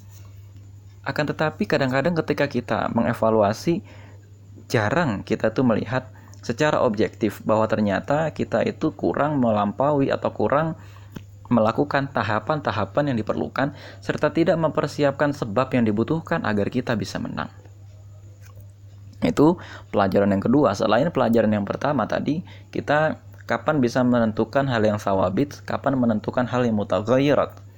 akan 1.08 1.24
tetapi 1.32 1.64
kadang-kadang 1.64 2.12
ketika 2.20 2.44
kita 2.44 2.78
mengevaluasi 2.92 3.80
jarang 4.68 5.24
kita 5.24 5.48
tuh 5.56 5.64
melihat 5.64 6.12
secara 6.44 6.84
objektif 6.84 7.40
bahwa 7.48 7.64
ternyata 7.64 8.28
kita 8.36 8.60
itu 8.60 8.92
kurang 8.92 9.40
melampaui 9.40 10.12
atau 10.12 10.28
kurang 10.36 10.76
melakukan 11.48 12.12
tahapan-tahapan 12.12 13.12
yang 13.12 13.16
diperlukan 13.20 13.72
serta 14.04 14.32
tidak 14.32 14.56
mempersiapkan 14.60 15.32
sebab 15.32 15.72
yang 15.72 15.84
dibutuhkan 15.88 16.44
agar 16.44 16.68
kita 16.68 16.96
bisa 16.96 17.16
menang. 17.20 17.48
Itu 19.24 19.58
pelajaran 19.90 20.30
yang 20.30 20.44
kedua. 20.44 20.76
Selain 20.78 21.08
pelajaran 21.10 21.50
yang 21.50 21.66
pertama 21.66 22.06
tadi, 22.06 22.46
kita 22.70 23.18
kapan 23.48 23.82
bisa 23.82 24.04
menentukan 24.06 24.68
hal 24.70 24.84
yang 24.84 25.00
sawabit, 25.02 25.64
kapan 25.66 25.98
menentukan 25.98 26.46
hal 26.46 26.62
yang 26.62 26.78
mutaghayyirat 26.78 27.68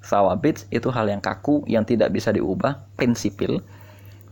Sawabit 0.00 0.64
itu 0.72 0.88
hal 0.88 1.12
yang 1.12 1.20
kaku 1.20 1.60
yang 1.68 1.84
tidak 1.84 2.08
bisa 2.12 2.32
diubah, 2.32 2.80
prinsipil. 2.96 3.60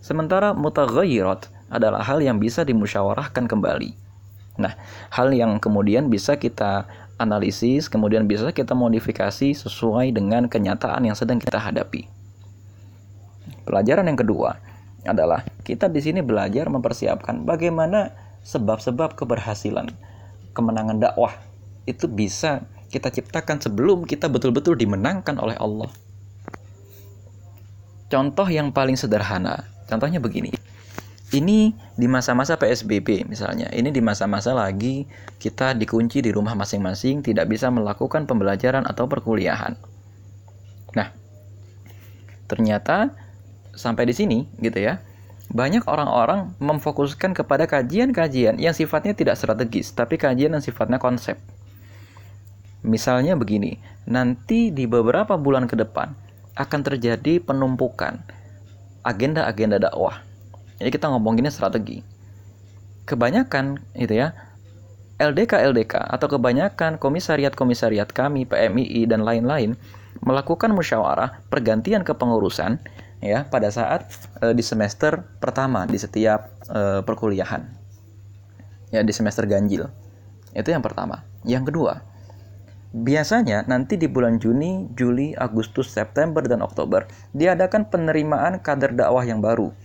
Sementara 0.00 0.56
mutaghayyirat 0.56 1.52
adalah 1.68 2.00
hal 2.00 2.24
yang 2.24 2.40
bisa 2.40 2.64
dimusyawarahkan 2.64 3.44
kembali. 3.44 3.92
Nah, 4.58 4.74
hal 5.12 5.28
yang 5.36 5.60
kemudian 5.60 6.08
bisa 6.08 6.40
kita 6.40 6.88
analisis, 7.18 7.90
kemudian 7.90 8.24
bisa 8.24 8.54
kita 8.54 8.72
modifikasi 8.72 9.52
sesuai 9.52 10.14
dengan 10.14 10.46
kenyataan 10.46 11.04
yang 11.04 11.18
sedang 11.18 11.42
kita 11.42 11.58
hadapi. 11.58 12.06
Pelajaran 13.66 14.08
yang 14.08 14.16
kedua 14.16 14.56
adalah 15.04 15.44
kita 15.66 15.90
di 15.90 16.00
sini 16.00 16.24
belajar 16.24 16.70
mempersiapkan 16.72 17.44
bagaimana 17.44 18.14
sebab-sebab 18.46 19.12
keberhasilan 19.18 19.92
kemenangan 20.56 20.98
dakwah 20.98 21.36
itu 21.84 22.08
bisa 22.08 22.64
kita 22.88 23.12
ciptakan 23.12 23.60
sebelum 23.60 24.08
kita 24.08 24.32
betul-betul 24.32 24.74
dimenangkan 24.74 25.36
oleh 25.36 25.56
Allah. 25.60 25.92
Contoh 28.08 28.48
yang 28.48 28.72
paling 28.72 28.96
sederhana, 28.96 29.68
contohnya 29.84 30.16
begini. 30.16 30.56
Ini 31.28 31.76
di 31.92 32.08
masa-masa 32.08 32.56
PSBB 32.56 33.28
misalnya, 33.28 33.68
ini 33.76 33.92
di 33.92 34.00
masa-masa 34.00 34.56
lagi 34.56 35.04
kita 35.36 35.76
dikunci 35.76 36.24
di 36.24 36.32
rumah 36.32 36.56
masing-masing, 36.56 37.20
tidak 37.20 37.52
bisa 37.52 37.68
melakukan 37.68 38.24
pembelajaran 38.24 38.88
atau 38.88 39.04
perkuliahan. 39.04 39.76
Nah, 40.96 41.12
ternyata 42.48 43.12
sampai 43.76 44.08
di 44.08 44.16
sini 44.16 44.38
gitu 44.64 44.80
ya, 44.80 45.04
banyak 45.52 45.84
orang-orang 45.84 46.52
memfokuskan 46.64 47.36
kepada 47.36 47.68
kajian-kajian 47.68 48.56
yang 48.56 48.72
sifatnya 48.72 49.12
tidak 49.12 49.36
strategis, 49.36 49.92
tapi 49.92 50.16
kajian 50.16 50.56
yang 50.56 50.64
sifatnya 50.64 50.96
konsep. 50.96 51.36
Misalnya 52.80 53.36
begini, 53.36 53.76
nanti 54.08 54.72
di 54.72 54.88
beberapa 54.88 55.36
bulan 55.36 55.68
ke 55.68 55.76
depan 55.76 56.08
akan 56.56 56.80
terjadi 56.80 57.36
penumpukan 57.44 58.16
agenda-agenda 59.04 59.76
dakwah. 59.76 60.27
Jadi 60.78 60.90
kita 60.94 61.10
ngomonginnya 61.10 61.50
strategi. 61.50 62.00
Kebanyakan 63.04 63.82
itu 63.98 64.14
ya, 64.14 64.34
LDK-LDK 65.18 65.98
atau 65.98 66.26
kebanyakan 66.30 67.02
komisariat-komisariat 67.02 68.14
kami, 68.14 68.46
PMII 68.46 69.10
dan 69.10 69.26
lain-lain 69.26 69.74
melakukan 70.22 70.70
musyawarah 70.70 71.42
pergantian 71.50 72.06
kepengurusan 72.06 72.78
ya 73.18 73.46
pada 73.50 73.70
saat 73.74 74.06
e, 74.38 74.54
di 74.54 74.62
semester 74.62 75.26
pertama 75.42 75.90
di 75.90 75.98
setiap 75.98 76.54
e, 76.70 77.02
perkuliahan. 77.02 77.66
Ya 78.94 79.02
di 79.02 79.10
semester 79.10 79.42
ganjil. 79.50 79.90
Itu 80.54 80.70
yang 80.70 80.86
pertama. 80.86 81.26
Yang 81.42 81.74
kedua, 81.74 81.92
Biasanya 82.88 83.68
nanti 83.68 84.00
di 84.00 84.08
bulan 84.08 84.40
Juni, 84.40 84.88
Juli, 84.96 85.36
Agustus, 85.36 85.92
September, 85.92 86.40
dan 86.40 86.64
Oktober 86.64 87.04
diadakan 87.36 87.92
penerimaan 87.92 88.64
kader 88.64 88.96
dakwah 88.96 89.28
yang 89.28 89.44
baru. 89.44 89.76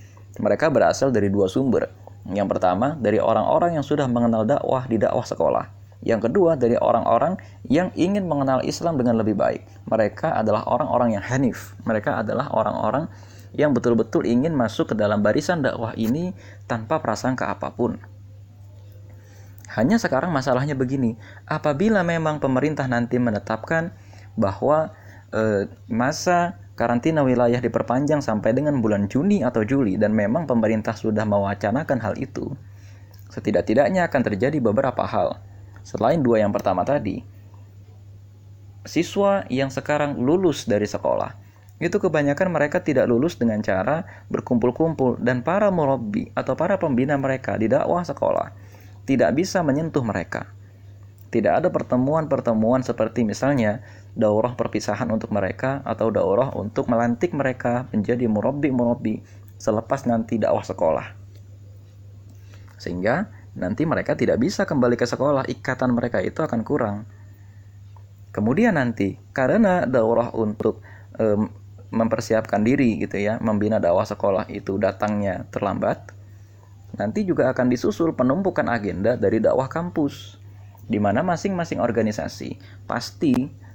Mereka 0.41 0.73
berasal 0.73 1.13
dari 1.13 1.29
dua 1.29 1.45
sumber. 1.45 1.89
Yang 2.29 2.57
pertama, 2.57 2.95
dari 2.97 3.19
orang-orang 3.19 3.77
yang 3.77 3.85
sudah 3.85 4.07
mengenal 4.07 4.47
dakwah 4.47 4.87
di 4.87 4.97
dakwah 4.97 5.27
sekolah. 5.27 5.65
Yang 6.03 6.29
kedua, 6.31 6.59
dari 6.59 6.75
orang-orang 6.75 7.39
yang 7.67 7.91
ingin 7.95 8.27
mengenal 8.27 8.59
Islam 8.67 8.99
dengan 8.99 9.19
lebih 9.19 9.39
baik. 9.39 9.63
Mereka 9.87 10.35
adalah 10.35 10.67
orang-orang 10.67 11.15
yang 11.19 11.23
hanif. 11.23 11.75
Mereka 11.87 12.23
adalah 12.23 12.51
orang-orang 12.51 13.07
yang 13.53 13.71
betul-betul 13.71 14.25
ingin 14.25 14.51
masuk 14.51 14.91
ke 14.91 14.95
dalam 14.97 15.21
barisan 15.21 15.61
dakwah 15.61 15.93
ini 15.93 16.33
tanpa 16.65 16.99
prasangka 16.99 17.47
apa 17.53 17.71
pun. 17.71 18.01
Hanya 19.73 19.97
sekarang 19.97 20.29
masalahnya 20.29 20.77
begini, 20.77 21.17
apabila 21.49 22.05
memang 22.05 22.37
pemerintah 22.37 22.85
nanti 22.85 23.17
menetapkan 23.17 23.93
bahwa 24.37 24.93
e, 25.33 25.65
masa 25.89 26.61
karantina 26.73 27.21
wilayah 27.21 27.61
diperpanjang 27.61 28.21
sampai 28.21 28.53
dengan 28.53 28.81
bulan 28.81 29.09
Juni 29.09 29.45
atau 29.45 29.61
Juli 29.61 29.97
dan 29.97 30.13
memang 30.13 30.49
pemerintah 30.49 30.97
sudah 30.97 31.25
mewacanakan 31.25 31.99
hal 32.01 32.13
itu, 32.17 32.53
setidak-tidaknya 33.29 34.09
akan 34.09 34.21
terjadi 34.21 34.57
beberapa 34.61 35.05
hal. 35.05 35.41
Selain 35.83 36.21
dua 36.23 36.41
yang 36.41 36.55
pertama 36.55 36.87
tadi, 36.87 37.21
siswa 38.83 39.47
yang 39.47 39.71
sekarang 39.71 40.19
lulus 40.19 40.67
dari 40.67 40.87
sekolah 40.87 41.43
itu 41.83 41.99
kebanyakan 41.99 42.47
mereka 42.53 42.79
tidak 42.79 43.11
lulus 43.11 43.35
dengan 43.35 43.59
cara 43.59 44.07
berkumpul-kumpul 44.31 45.19
dan 45.19 45.43
para 45.43 45.67
murabbi 45.67 46.31
atau 46.31 46.55
para 46.55 46.79
pembina 46.79 47.19
mereka 47.19 47.59
di 47.59 47.67
dakwah 47.67 48.07
sekolah 48.07 48.55
tidak 49.03 49.35
bisa 49.35 49.59
menyentuh 49.59 50.03
mereka. 50.03 50.47
Tidak 51.33 51.49
ada 51.49 51.67
pertemuan-pertemuan 51.73 52.85
seperti 52.85 53.25
misalnya 53.25 53.81
daurah 54.13 54.53
perpisahan 54.53 55.09
untuk 55.09 55.33
mereka 55.33 55.81
atau 55.83 56.13
daurah 56.13 56.53
untuk 56.53 56.89
melantik 56.89 57.33
mereka 57.33 57.89
menjadi 57.89 58.29
murabbi-murabbi 58.29 59.25
selepas 59.57 60.05
nanti 60.05 60.37
dakwah 60.37 60.61
sekolah. 60.61 61.07
Sehingga 62.77 63.31
nanti 63.57 63.85
mereka 63.85 64.13
tidak 64.13 64.41
bisa 64.41 64.69
kembali 64.69 64.97
ke 64.97 65.05
sekolah, 65.09 65.49
ikatan 65.49 65.93
mereka 65.93 66.21
itu 66.21 66.41
akan 66.43 66.61
kurang. 66.61 66.97
Kemudian 68.33 68.77
nanti 68.77 69.17
karena 69.31 69.85
daurah 69.85 70.33
untuk 70.33 70.81
um, 71.17 71.49
mempersiapkan 71.93 72.65
diri 72.65 72.97
gitu 73.01 73.21
ya, 73.21 73.37
membina 73.37 73.77
dakwah 73.77 74.05
sekolah 74.05 74.49
itu 74.49 74.81
datangnya 74.81 75.45
terlambat, 75.53 76.13
Nanti 76.93 77.25
juga 77.25 77.49
akan 77.49 77.73
disusul 77.73 78.13
penumpukan 78.13 78.69
agenda 78.69 79.17
dari 79.17 79.41
dakwah 79.41 79.65
kampus, 79.65 80.37
di 80.85 81.01
mana 81.01 81.25
masing-masing 81.25 81.81
organisasi 81.81 82.61
pasti 82.85 83.33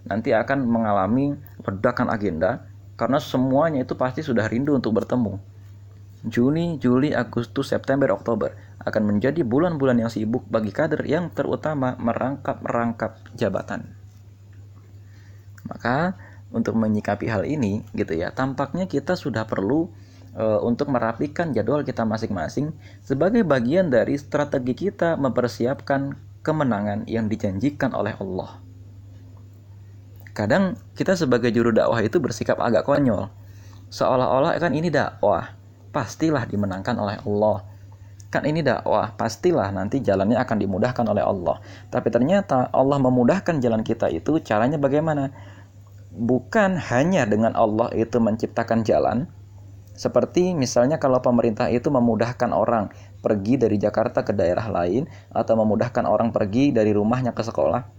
nanti 0.09 0.33
akan 0.33 0.65
mengalami 0.65 1.37
ledakan 1.63 2.09
agenda 2.09 2.65
karena 2.99 3.23
semuanya 3.23 3.87
itu 3.87 3.95
pasti 3.95 4.27
sudah 4.27 4.51
rindu 4.51 4.75
untuk 4.75 4.97
bertemu. 4.99 5.39
Juni, 6.27 6.83
Juli, 6.83 7.15
Agustus, 7.15 7.71
September, 7.71 8.11
Oktober 8.11 8.51
akan 8.83 9.03
menjadi 9.07 9.47
bulan-bulan 9.47 10.03
yang 10.03 10.11
sibuk 10.11 10.43
bagi 10.51 10.75
kader 10.75 11.07
yang 11.07 11.31
terutama 11.31 11.95
merangkap-rangkap 11.95 13.23
jabatan. 13.39 13.95
Maka 15.71 16.19
untuk 16.51 16.75
menyikapi 16.75 17.31
hal 17.31 17.47
ini 17.47 17.87
gitu 17.95 18.19
ya, 18.19 18.35
tampaknya 18.35 18.91
kita 18.91 19.15
sudah 19.15 19.47
perlu 19.47 19.87
e, 20.35 20.45
untuk 20.65 20.91
merapikan 20.91 21.55
jadwal 21.55 21.87
kita 21.87 22.03
masing-masing 22.03 22.75
sebagai 23.05 23.47
bagian 23.47 23.93
dari 23.93 24.19
strategi 24.19 24.89
kita 24.89 25.15
mempersiapkan 25.21 26.17
kemenangan 26.43 27.07
yang 27.07 27.31
dijanjikan 27.31 27.93
oleh 27.95 28.17
Allah. 28.19 28.68
Kadang 30.39 30.79
kita 30.95 31.19
sebagai 31.19 31.51
juru 31.51 31.75
dakwah 31.75 31.99
itu 31.99 32.23
bersikap 32.23 32.63
agak 32.63 32.87
konyol. 32.87 33.27
Seolah-olah 33.91 34.55
kan 34.63 34.71
ini 34.71 34.87
dakwah, 34.87 35.51
pastilah 35.91 36.47
dimenangkan 36.47 36.95
oleh 36.95 37.19
Allah. 37.27 37.67
Kan 38.31 38.47
ini 38.47 38.63
dakwah 38.63 39.19
pastilah 39.19 39.75
nanti 39.75 39.99
jalannya 39.99 40.39
akan 40.39 40.63
dimudahkan 40.63 41.03
oleh 41.11 41.27
Allah. 41.27 41.59
Tapi 41.91 42.15
ternyata 42.15 42.71
Allah 42.71 43.03
memudahkan 43.03 43.59
jalan 43.59 43.83
kita 43.83 44.15
itu 44.15 44.39
caranya 44.39 44.79
bagaimana? 44.79 45.35
Bukan 46.15 46.79
hanya 46.87 47.27
dengan 47.27 47.59
Allah 47.59 47.91
itu 47.99 48.23
menciptakan 48.23 48.87
jalan 48.87 49.27
seperti 49.99 50.55
misalnya 50.55 51.03
kalau 51.03 51.19
pemerintah 51.19 51.67
itu 51.67 51.91
memudahkan 51.91 52.55
orang 52.55 52.95
pergi 53.19 53.59
dari 53.59 53.83
Jakarta 53.83 54.23
ke 54.23 54.31
daerah 54.31 54.71
lain 54.71 55.11
atau 55.35 55.59
memudahkan 55.59 56.07
orang 56.07 56.31
pergi 56.31 56.71
dari 56.71 56.95
rumahnya 56.95 57.35
ke 57.35 57.43
sekolah 57.43 57.98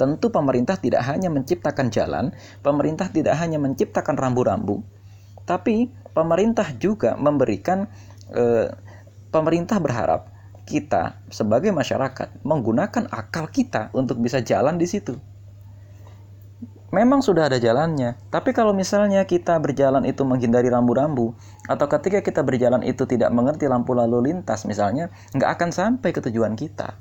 tentu 0.00 0.32
pemerintah 0.32 0.80
tidak 0.80 1.04
hanya 1.04 1.28
menciptakan 1.28 1.92
jalan 1.92 2.32
pemerintah 2.64 3.12
tidak 3.12 3.36
hanya 3.36 3.60
menciptakan 3.60 4.16
rambu-rambu 4.16 4.80
tapi 5.44 5.92
pemerintah 6.16 6.72
juga 6.80 7.20
memberikan 7.20 7.84
eh, 8.32 8.72
pemerintah 9.28 9.76
berharap 9.78 10.30
kita 10.70 11.18
sebagai 11.26 11.74
masyarakat 11.74 12.46
menggunakan 12.46 13.10
akal 13.10 13.50
kita 13.50 13.90
untuk 13.90 14.22
bisa 14.22 14.38
jalan 14.38 14.78
di 14.78 14.86
situ. 14.86 15.18
Memang 16.90 17.22
sudah 17.22 17.46
ada 17.46 17.58
jalannya, 17.62 18.18
tapi 18.34 18.50
kalau 18.50 18.74
misalnya 18.74 19.22
kita 19.22 19.54
berjalan 19.62 20.02
itu 20.02 20.26
menghindari 20.26 20.66
rambu-rambu, 20.66 21.38
atau 21.70 21.86
ketika 21.86 22.18
kita 22.18 22.42
berjalan 22.42 22.82
itu 22.82 23.06
tidak 23.06 23.30
mengerti 23.30 23.70
lampu 23.70 23.94
lalu 23.94 24.26
lintas 24.26 24.66
misalnya, 24.66 25.06
nggak 25.30 25.50
akan 25.54 25.70
sampai 25.70 26.10
ke 26.10 26.18
tujuan 26.18 26.58
kita. 26.58 26.98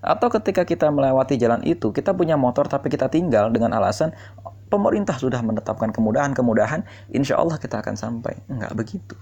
Atau 0.00 0.32
ketika 0.32 0.64
kita 0.64 0.88
melewati 0.88 1.36
jalan 1.36 1.60
itu, 1.64 1.92
kita 1.92 2.16
punya 2.16 2.40
motor 2.40 2.64
tapi 2.64 2.88
kita 2.88 3.12
tinggal 3.12 3.52
dengan 3.52 3.76
alasan 3.76 4.16
pemerintah 4.72 5.18
sudah 5.20 5.44
menetapkan 5.44 5.92
kemudahan-kemudahan, 5.92 6.86
insya 7.12 7.36
Allah 7.36 7.60
kita 7.60 7.84
akan 7.84 7.94
sampai. 8.00 8.40
Nggak 8.48 8.72
begitu. 8.72 9.14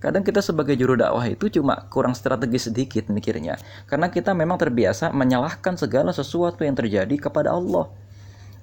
Kadang 0.00 0.24
kita 0.24 0.40
sebagai 0.40 0.80
juru 0.80 0.96
dakwah 0.96 1.28
itu 1.28 1.52
cuma 1.60 1.76
kurang 1.92 2.16
strategi 2.16 2.56
sedikit 2.56 3.12
mikirnya. 3.12 3.60
Karena 3.84 4.08
kita 4.08 4.32
memang 4.32 4.56
terbiasa 4.56 5.12
menyalahkan 5.12 5.76
segala 5.76 6.08
sesuatu 6.16 6.64
yang 6.64 6.72
terjadi 6.72 7.12
kepada 7.20 7.52
Allah. 7.52 7.92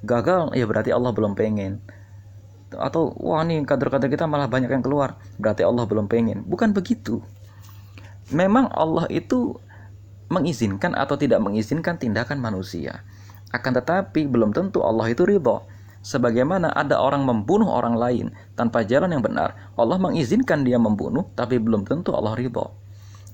Gagal, 0.01 0.57
ya 0.57 0.65
berarti 0.65 0.89
Allah 0.89 1.13
belum 1.13 1.37
pengen. 1.37 1.77
Atau, 2.73 3.13
wah 3.21 3.45
nih 3.45 3.63
kader-kader 3.69 4.09
kita 4.09 4.25
malah 4.25 4.49
banyak 4.49 4.69
yang 4.73 4.81
keluar. 4.81 5.21
Berarti 5.37 5.61
Allah 5.61 5.85
belum 5.85 6.09
pengen. 6.09 6.41
Bukan 6.41 6.73
begitu. 6.73 7.21
Memang 8.33 8.73
Allah 8.73 9.05
itu 9.13 9.61
mengizinkan 10.27 10.93
atau 10.93 11.15
tidak 11.15 11.39
mengizinkan 11.39 11.95
tindakan 11.99 12.39
manusia. 12.39 13.03
Akan 13.51 13.71
tetapi 13.71 14.27
belum 14.27 14.51
tentu 14.51 14.83
Allah 14.83 15.07
itu 15.11 15.23
ridho 15.23 15.63
sebagaimana 16.07 16.71
ada 16.71 17.03
orang 17.03 17.27
membunuh 17.27 17.67
orang 17.67 17.99
lain 17.99 18.27
tanpa 18.55 18.87
jalan 18.87 19.11
yang 19.11 19.23
benar, 19.23 19.75
Allah 19.75 19.99
mengizinkan 19.99 20.63
dia 20.63 20.79
membunuh, 20.79 21.27
tapi 21.35 21.59
belum 21.59 21.83
tentu 21.83 22.15
Allah 22.15 22.31
ridho. 22.39 22.71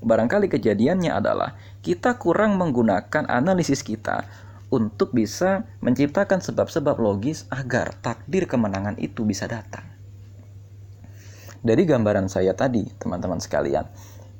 Barangkali 0.02 0.50
kejadiannya 0.50 1.14
adalah 1.14 1.54
kita 1.80 2.18
kurang 2.18 2.58
menggunakan 2.58 3.30
analisis 3.30 3.86
kita 3.86 4.26
untuk 4.74 5.14
bisa 5.14 5.64
menciptakan 5.80 6.42
sebab-sebab 6.42 6.98
logis 6.98 7.46
agar 7.48 7.94
takdir 8.02 8.50
kemenangan 8.50 8.98
itu 8.98 9.22
bisa 9.22 9.46
datang. 9.46 9.86
Dari 11.64 11.88
gambaran 11.88 12.28
saya 12.28 12.52
tadi, 12.52 12.84
teman-teman 13.00 13.40
sekalian, 13.40 13.88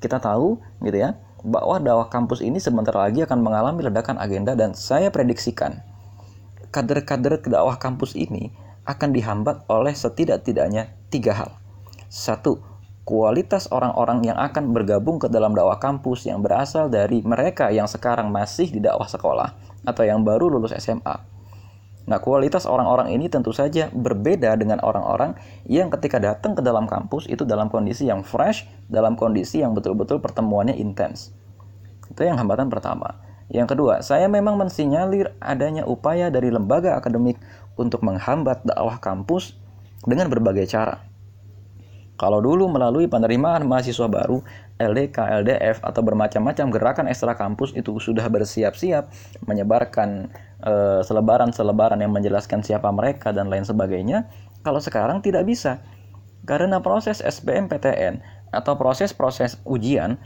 kita 0.02 0.20
tahu 0.20 0.60
gitu 0.84 0.98
ya, 1.00 1.16
bahwa 1.44 1.76
dakwah 1.76 2.08
kampus 2.08 2.40
ini 2.40 2.56
sebentar 2.56 2.96
lagi 2.96 3.20
akan 3.20 3.44
mengalami 3.44 3.84
ledakan 3.84 4.16
agenda 4.16 4.56
dan 4.56 4.72
saya 4.72 5.12
prediksikan 5.12 5.84
kader-kader 6.74 7.38
dakwah 7.44 7.78
kampus 7.78 8.18
ini 8.18 8.50
akan 8.88 9.14
dihambat 9.14 9.68
oleh 9.70 9.94
setidak-tidaknya 9.94 10.90
tiga 11.08 11.32
hal. 11.36 11.50
Satu, 12.10 12.58
kualitas 13.06 13.68
orang-orang 13.70 14.24
yang 14.24 14.38
akan 14.40 14.72
bergabung 14.72 15.22
ke 15.22 15.28
dalam 15.30 15.54
dakwah 15.54 15.78
kampus 15.78 16.26
yang 16.26 16.40
berasal 16.40 16.88
dari 16.88 17.20
mereka 17.22 17.70
yang 17.70 17.86
sekarang 17.86 18.32
masih 18.32 18.72
di 18.72 18.80
dakwah 18.82 19.06
sekolah 19.06 19.54
atau 19.84 20.02
yang 20.02 20.24
baru 20.24 20.50
lulus 20.50 20.72
SMA. 20.80 21.33
Nah, 22.04 22.20
kualitas 22.20 22.68
orang-orang 22.68 23.16
ini 23.16 23.32
tentu 23.32 23.56
saja 23.56 23.88
berbeda 23.88 24.52
dengan 24.60 24.76
orang-orang 24.84 25.40
yang 25.64 25.88
ketika 25.88 26.20
datang 26.20 26.52
ke 26.52 26.60
dalam 26.60 26.84
kampus 26.84 27.24
itu 27.32 27.48
dalam 27.48 27.72
kondisi 27.72 28.04
yang 28.04 28.20
fresh, 28.20 28.68
dalam 28.92 29.16
kondisi 29.16 29.64
yang 29.64 29.72
betul-betul 29.72 30.20
pertemuannya 30.20 30.76
intens. 30.76 31.32
Itu 32.12 32.28
yang 32.28 32.36
hambatan 32.36 32.68
pertama. 32.68 33.24
Yang 33.48 33.76
kedua, 33.76 34.04
saya 34.04 34.28
memang 34.28 34.60
mensinyalir 34.60 35.32
adanya 35.40 35.88
upaya 35.88 36.28
dari 36.28 36.52
lembaga 36.52 36.96
akademik 36.96 37.40
untuk 37.76 38.04
menghambat 38.04 38.64
dakwah 38.68 39.00
kampus 39.00 39.56
dengan 40.04 40.28
berbagai 40.28 40.68
cara. 40.68 41.13
Kalau 42.14 42.38
dulu 42.38 42.70
melalui 42.70 43.10
penerimaan 43.10 43.66
mahasiswa 43.66 44.06
baru, 44.06 44.38
LDK, 44.78 45.42
LDF, 45.42 45.82
atau 45.82 46.02
bermacam-macam 46.06 46.66
gerakan 46.70 47.06
ekstra 47.10 47.34
kampus 47.34 47.74
itu 47.74 47.90
sudah 47.98 48.26
bersiap-siap 48.30 49.10
menyebarkan 49.50 50.30
selebaran 51.02 51.50
selebaran-selebaran 51.50 51.98
yang 52.00 52.14
menjelaskan 52.14 52.62
siapa 52.62 52.88
mereka 52.94 53.34
dan 53.34 53.50
lain 53.50 53.66
sebagainya, 53.66 54.30
kalau 54.62 54.78
sekarang 54.78 55.20
tidak 55.20 55.44
bisa. 55.44 55.82
Karena 56.46 56.80
proses 56.80 57.18
SBMPTN 57.20 58.22
atau 58.54 58.78
proses-proses 58.78 59.58
ujian 59.66 60.16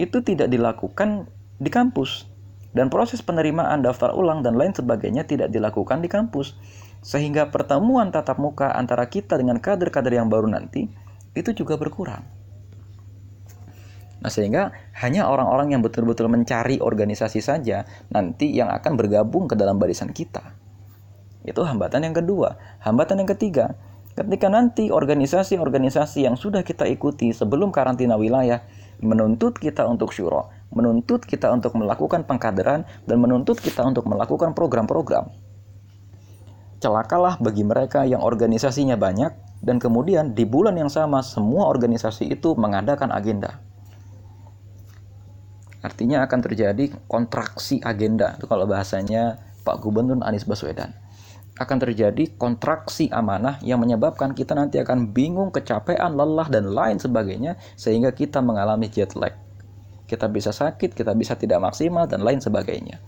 itu 0.00 0.24
tidak 0.24 0.48
dilakukan 0.48 1.28
di 1.60 1.68
kampus, 1.68 2.24
dan 2.72 2.88
proses 2.88 3.20
penerimaan 3.20 3.84
daftar 3.84 4.16
ulang 4.16 4.40
dan 4.40 4.56
lain 4.56 4.72
sebagainya 4.72 5.28
tidak 5.28 5.52
dilakukan 5.52 6.00
di 6.00 6.08
kampus. 6.08 6.56
Sehingga 7.00 7.48
pertemuan 7.48 8.12
tatap 8.12 8.36
muka 8.36 8.76
antara 8.76 9.08
kita 9.08 9.40
dengan 9.40 9.56
kader-kader 9.56 10.20
yang 10.20 10.28
baru 10.28 10.48
nanti 10.52 10.88
itu 11.34 11.50
juga 11.54 11.78
berkurang. 11.78 12.22
Nah, 14.20 14.28
sehingga 14.28 14.68
hanya 15.00 15.32
orang-orang 15.32 15.72
yang 15.72 15.80
betul-betul 15.80 16.28
mencari 16.28 16.76
organisasi 16.76 17.40
saja 17.40 17.88
nanti 18.12 18.52
yang 18.52 18.68
akan 18.68 18.92
bergabung 19.00 19.48
ke 19.48 19.56
dalam 19.56 19.80
barisan 19.80 20.12
kita. 20.12 20.44
Itu 21.40 21.64
hambatan 21.64 22.04
yang 22.04 22.12
kedua. 22.12 22.60
Hambatan 22.84 23.24
yang 23.24 23.30
ketiga, 23.32 23.72
ketika 24.12 24.52
nanti 24.52 24.92
organisasi-organisasi 24.92 26.28
yang 26.28 26.36
sudah 26.36 26.60
kita 26.60 26.84
ikuti 26.84 27.32
sebelum 27.32 27.72
karantina 27.72 28.20
wilayah 28.20 28.60
menuntut 29.00 29.56
kita 29.56 29.88
untuk 29.88 30.12
syuro, 30.12 30.52
menuntut 30.68 31.24
kita 31.24 31.48
untuk 31.48 31.72
melakukan 31.80 32.28
pengkaderan, 32.28 32.84
dan 33.08 33.16
menuntut 33.16 33.56
kita 33.56 33.80
untuk 33.88 34.04
melakukan 34.04 34.52
program-program. 34.52 35.32
Celakalah 36.80 37.40
bagi 37.40 37.64
mereka 37.64 38.04
yang 38.04 38.20
organisasinya 38.20 39.00
banyak, 39.00 39.32
dan 39.60 39.76
kemudian 39.76 40.32
di 40.32 40.48
bulan 40.48 40.76
yang 40.76 40.88
sama 40.88 41.20
semua 41.20 41.68
organisasi 41.68 42.32
itu 42.32 42.56
mengadakan 42.56 43.12
agenda. 43.12 43.60
Artinya 45.80 46.24
akan 46.28 46.40
terjadi 46.44 46.92
kontraksi 47.08 47.80
agenda, 47.80 48.36
itu 48.36 48.44
kalau 48.44 48.68
bahasanya 48.68 49.40
Pak 49.64 49.80
Gubernur 49.80 50.20
Anies 50.20 50.44
Baswedan. 50.44 50.92
Akan 51.56 51.76
terjadi 51.76 52.36
kontraksi 52.40 53.12
amanah 53.12 53.60
yang 53.60 53.80
menyebabkan 53.80 54.32
kita 54.32 54.56
nanti 54.56 54.80
akan 54.80 55.12
bingung, 55.12 55.52
kecapean, 55.52 56.16
lelah, 56.16 56.48
dan 56.48 56.72
lain 56.72 56.96
sebagainya, 56.96 57.56
sehingga 57.76 58.12
kita 58.16 58.40
mengalami 58.40 58.88
jet 58.88 59.12
lag 59.16 59.36
kita 60.10 60.26
bisa 60.26 60.50
sakit, 60.50 60.90
kita 60.90 61.14
bisa 61.14 61.38
tidak 61.38 61.62
maksimal, 61.62 62.10
dan 62.10 62.26
lain 62.26 62.42
sebagainya. 62.42 62.98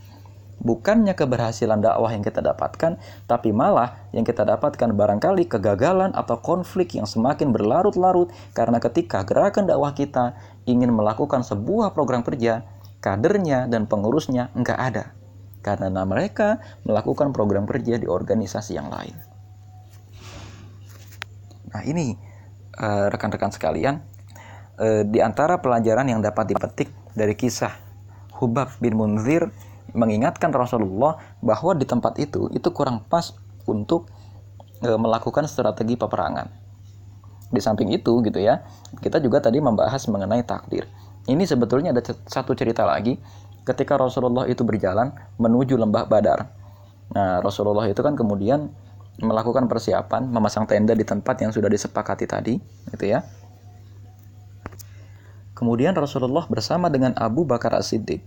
Bukannya 0.63 1.19
keberhasilan 1.19 1.83
dakwah 1.83 2.15
yang 2.15 2.23
kita 2.23 2.39
dapatkan, 2.39 2.95
tapi 3.27 3.51
malah 3.51 3.99
yang 4.15 4.23
kita 4.23 4.47
dapatkan 4.47 4.95
barangkali 4.95 5.51
kegagalan 5.51 6.15
atau 6.15 6.39
konflik 6.39 6.95
yang 6.95 7.03
semakin 7.03 7.51
berlarut-larut 7.51 8.31
karena 8.55 8.79
ketika 8.79 9.27
gerakan 9.27 9.67
dakwah 9.67 9.91
kita 9.91 10.39
ingin 10.71 10.95
melakukan 10.95 11.43
sebuah 11.43 11.91
program 11.91 12.23
kerja, 12.23 12.63
kadernya 13.03 13.67
dan 13.67 13.91
pengurusnya 13.91 14.55
enggak 14.55 14.79
ada. 14.79 15.05
Karena 15.67 16.07
mereka 16.07 16.63
melakukan 16.87 17.35
program 17.35 17.67
kerja 17.67 17.99
di 17.99 18.07
organisasi 18.07 18.79
yang 18.79 18.87
lain. 18.87 19.15
Nah 21.75 21.83
ini 21.83 22.15
eh, 22.79 23.07
rekan-rekan 23.11 23.51
sekalian, 23.51 24.13
e, 24.79 25.07
di 25.09 25.19
antara 25.21 25.61
pelajaran 25.61 26.09
yang 26.09 26.21
dapat 26.23 26.53
dipetik 26.53 26.91
dari 27.13 27.37
kisah 27.37 27.73
Hubab 28.41 28.75
bin 28.83 28.97
Munzir 28.97 29.53
mengingatkan 29.91 30.55
Rasulullah 30.55 31.19
bahwa 31.43 31.75
di 31.75 31.85
tempat 31.85 32.17
itu 32.23 32.49
itu 32.55 32.69
kurang 32.71 33.03
pas 33.11 33.35
untuk 33.67 34.07
e, 34.81 34.89
melakukan 34.95 35.45
strategi 35.51 35.99
peperangan. 35.99 36.49
Di 37.53 37.61
samping 37.61 37.93
itu 37.93 38.25
gitu 38.25 38.41
ya, 38.41 38.65
kita 39.03 39.21
juga 39.21 39.45
tadi 39.45 39.61
membahas 39.61 40.09
mengenai 40.09 40.47
takdir. 40.47 40.89
Ini 41.29 41.45
sebetulnya 41.45 41.93
ada 41.93 42.03
satu 42.27 42.57
cerita 42.57 42.83
lagi 42.89 43.21
ketika 43.63 43.95
Rasulullah 43.95 44.49
itu 44.49 44.65
berjalan 44.67 45.13
menuju 45.39 45.79
lembah 45.79 46.09
Badar. 46.09 46.51
Nah, 47.13 47.45
Rasulullah 47.45 47.87
itu 47.87 48.01
kan 48.01 48.17
kemudian 48.17 48.73
melakukan 49.21 49.69
persiapan, 49.69 50.33
memasang 50.33 50.65
tenda 50.65 50.97
di 50.97 51.05
tempat 51.05 51.37
yang 51.45 51.53
sudah 51.53 51.69
disepakati 51.69 52.25
tadi, 52.25 52.57
gitu 52.91 53.05
ya. 53.05 53.21
Kemudian 55.53 55.95
Rasulullah 55.95 56.49
bersama 56.49 56.91
dengan 56.91 57.15
Abu 57.15 57.47
Bakar 57.47 57.77
As-Siddiq 57.77 58.25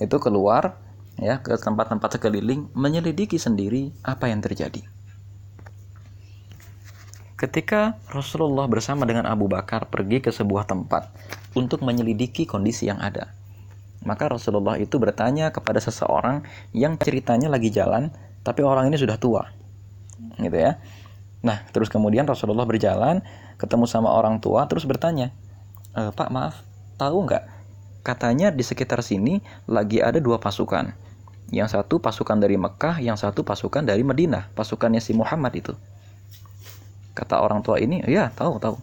itu 0.00 0.16
keluar 0.18 0.80
ya 1.20 1.40
ke 1.40 1.56
tempat-tempat 1.56 2.18
sekeliling 2.20 2.72
menyelidiki 2.72 3.36
sendiri 3.36 3.92
apa 4.04 4.28
yang 4.32 4.40
terjadi. 4.40 4.80
Ketika 7.36 7.98
Rasulullah 8.14 8.70
bersama 8.70 9.02
dengan 9.02 9.26
Abu 9.26 9.50
Bakar 9.50 9.90
pergi 9.90 10.22
ke 10.22 10.30
sebuah 10.30 10.62
tempat 10.62 11.10
untuk 11.58 11.82
menyelidiki 11.82 12.46
kondisi 12.46 12.86
yang 12.86 13.02
ada, 13.02 13.34
maka 14.06 14.30
Rasulullah 14.30 14.78
itu 14.78 14.98
bertanya 15.02 15.50
kepada 15.50 15.82
seseorang 15.82 16.46
yang 16.70 16.94
ceritanya 17.02 17.50
lagi 17.50 17.74
jalan, 17.74 18.14
tapi 18.46 18.62
orang 18.62 18.90
ini 18.90 18.98
sudah 18.98 19.18
tua, 19.18 19.42
gitu 20.38 20.54
ya. 20.54 20.78
Nah, 21.42 21.66
terus 21.74 21.90
kemudian 21.90 22.30
Rasulullah 22.30 22.62
berjalan, 22.62 23.26
ketemu 23.58 23.90
sama 23.90 24.14
orang 24.14 24.38
tua, 24.38 24.70
terus 24.70 24.86
bertanya, 24.86 25.34
e, 25.98 26.14
Pak 26.14 26.30
maaf, 26.30 26.62
tahu 26.94 27.26
nggak? 27.26 27.42
Katanya 28.02 28.50
di 28.50 28.66
sekitar 28.66 28.98
sini 29.06 29.38
lagi 29.70 30.02
ada 30.02 30.18
dua 30.18 30.42
pasukan. 30.42 30.90
Yang 31.54 31.78
satu 31.78 32.02
pasukan 32.02 32.42
dari 32.42 32.58
Mekah, 32.58 32.98
yang 32.98 33.14
satu 33.14 33.46
pasukan 33.46 33.86
dari 33.86 34.02
Madinah, 34.02 34.50
pasukannya 34.58 34.98
si 34.98 35.14
Muhammad 35.14 35.54
itu. 35.54 35.72
Kata 37.14 37.38
orang 37.38 37.62
tua 37.62 37.78
ini, 37.78 38.02
ya 38.10 38.34
tahu 38.34 38.58
tahu. 38.58 38.76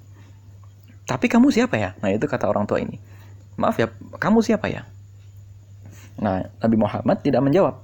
Tapi 1.10 1.26
kamu 1.26 1.50
siapa 1.50 1.76
ya? 1.76 1.98
Nah 2.00 2.14
itu 2.14 2.30
kata 2.30 2.46
orang 2.46 2.70
tua 2.70 2.80
ini. 2.80 3.02
Maaf 3.58 3.76
ya, 3.82 3.90
kamu 4.22 4.46
siapa 4.46 4.70
ya? 4.70 4.86
Nah 6.22 6.46
Nabi 6.62 6.78
Muhammad 6.78 7.18
tidak 7.26 7.42
menjawab. 7.42 7.82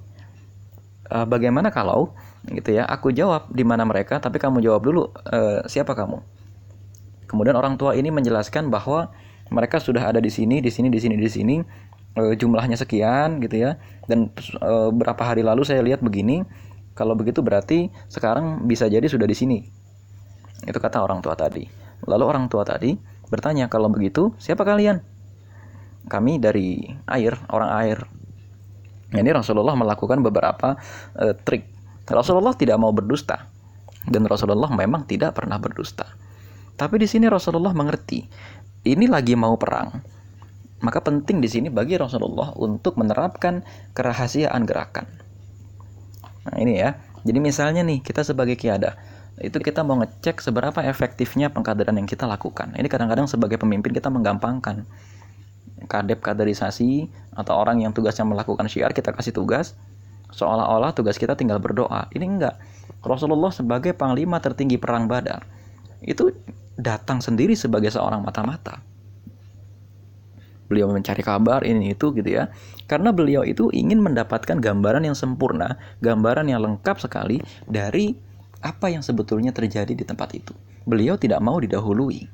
E, 1.10 1.17
bagaimana 1.26 1.74
kalau 1.74 2.13
gitu 2.45 2.78
ya? 2.78 2.86
Aku 2.86 3.10
jawab 3.10 3.50
di 3.50 3.65
mana 3.65 3.84
mereka, 3.84 4.21
tapi 4.21 4.38
kamu 4.38 4.62
jawab 4.62 4.86
dulu 4.86 5.10
e, 5.26 5.65
siapa 5.65 5.98
kamu? 5.98 6.21
Kemudian 7.26 7.58
orang 7.58 7.82
tua 7.82 7.98
ini 7.98 8.13
menjelaskan 8.13 8.69
bahwa 8.69 9.10
mereka 9.53 9.77
sudah 9.77 10.10
ada 10.10 10.21
di 10.21 10.29
sini, 10.29 10.62
di 10.62 10.71
sini, 10.73 10.89
di 10.89 10.99
sini, 11.01 11.15
di 11.17 11.29
sini, 11.29 11.55
e, 12.17 12.23
jumlahnya 12.38 12.77
sekian 12.79 13.41
gitu 13.43 13.65
ya. 13.65 13.77
Dan 14.10 14.34
e, 14.38 14.73
berapa 14.93 15.21
hari 15.21 15.45
lalu 15.45 15.65
saya 15.65 15.86
lihat 15.86 16.01
begini, 16.01 16.45
kalau 16.97 17.13
begitu 17.13 17.43
berarti 17.43 17.91
sekarang 18.08 18.65
bisa 18.65 18.89
jadi 18.89 19.05
sudah 19.05 19.27
di 19.27 19.38
sini 19.38 19.60
itu 20.65 20.77
kata 20.81 21.03
orang 21.03 21.21
tua 21.21 21.38
tadi. 21.38 21.67
Lalu 22.05 22.23
orang 22.23 22.45
tua 22.49 22.63
tadi 22.63 22.97
bertanya, 23.29 23.69
kalau 23.69 23.91
begitu 23.91 24.34
siapa 24.41 24.65
kalian? 24.65 25.01
Kami 26.05 26.38
dari 26.38 26.86
air, 27.10 27.34
orang 27.49 27.71
air. 27.81 27.97
Ini 29.15 29.29
Rasulullah 29.34 29.73
melakukan 29.73 30.21
beberapa 30.21 30.77
uh, 31.17 31.34
trik. 31.45 31.65
Rasulullah 32.05 32.53
tidak 32.53 32.77
mau 32.77 32.93
berdusta. 32.93 33.49
Dan 34.05 34.29
Rasulullah 34.29 34.69
memang 34.69 35.10
tidak 35.10 35.34
pernah 35.34 35.58
berdusta. 35.58 36.05
Tapi 36.77 37.01
di 37.01 37.08
sini 37.10 37.25
Rasulullah 37.25 37.73
mengerti, 37.73 38.21
ini 38.86 39.10
lagi 39.10 39.34
mau 39.34 39.58
perang. 39.58 40.00
Maka 40.86 41.02
penting 41.02 41.41
di 41.41 41.50
sini 41.50 41.67
bagi 41.74 41.98
Rasulullah 41.98 42.54
untuk 42.54 43.02
menerapkan 43.02 43.65
kerahasiaan 43.98 44.63
gerakan. 44.69 45.10
Nah, 46.45 46.56
ini 46.62 46.78
ya. 46.78 46.93
Jadi 47.26 47.41
misalnya 47.41 47.82
nih, 47.82 48.06
kita 48.06 48.21
sebagai 48.21 48.54
kiada, 48.54 48.93
itu 49.41 49.58
kita 49.58 49.82
mau 49.82 49.98
ngecek 49.98 50.45
seberapa 50.45 50.78
efektifnya 50.86 51.50
pengkaderan 51.50 51.98
yang 51.98 52.06
kita 52.06 52.30
lakukan. 52.30 52.78
Ini 52.78 52.86
kadang-kadang 52.86 53.26
sebagai 53.26 53.58
pemimpin 53.58 53.98
kita 53.98 54.13
menggampangkan. 54.13 54.86
Kadep 55.89 56.21
kaderisasi 56.21 57.10
atau 57.34 57.58
orang 57.58 57.82
yang 57.82 57.91
tugasnya 57.98 58.24
melakukan 58.24 58.69
syiar 58.69 58.93
kita 58.93 59.10
kasih 59.12 59.34
tugas 59.34 59.74
seolah-olah 60.36 60.91
tugas 60.91 61.15
kita 61.15 61.34
tinggal 61.39 61.63
berdoa. 61.63 62.12
Ini 62.12 62.26
enggak. 62.28 62.56
Rasulullah 63.06 63.54
sebagai 63.54 63.95
panglima 63.95 64.41
tertinggi 64.41 64.76
perang 64.76 65.06
Badar 65.08 65.45
itu 66.04 66.34
datang 66.75 67.23
sendiri 67.23 67.55
sebagai 67.55 67.91
seorang 67.91 68.23
mata-mata. 68.23 68.83
Beliau 70.65 70.89
mencari 70.89 71.21
kabar 71.21 71.61
ini 71.61 71.93
itu 71.93 72.09
gitu 72.15 72.25
ya. 72.25 72.49
Karena 72.89 73.13
beliau 73.13 73.45
itu 73.45 73.69
ingin 73.69 74.01
mendapatkan 74.01 74.57
gambaran 74.57 75.05
yang 75.05 75.17
sempurna, 75.17 75.77
gambaran 76.01 76.49
yang 76.49 76.61
lengkap 76.61 76.97
sekali 76.97 77.41
dari 77.69 78.17
apa 78.65 78.89
yang 78.89 79.05
sebetulnya 79.05 79.53
terjadi 79.53 79.93
di 79.93 80.01
tempat 80.01 80.33
itu. 80.33 80.53
Beliau 80.89 81.17
tidak 81.21 81.38
mau 81.41 81.61
didahului. 81.61 82.25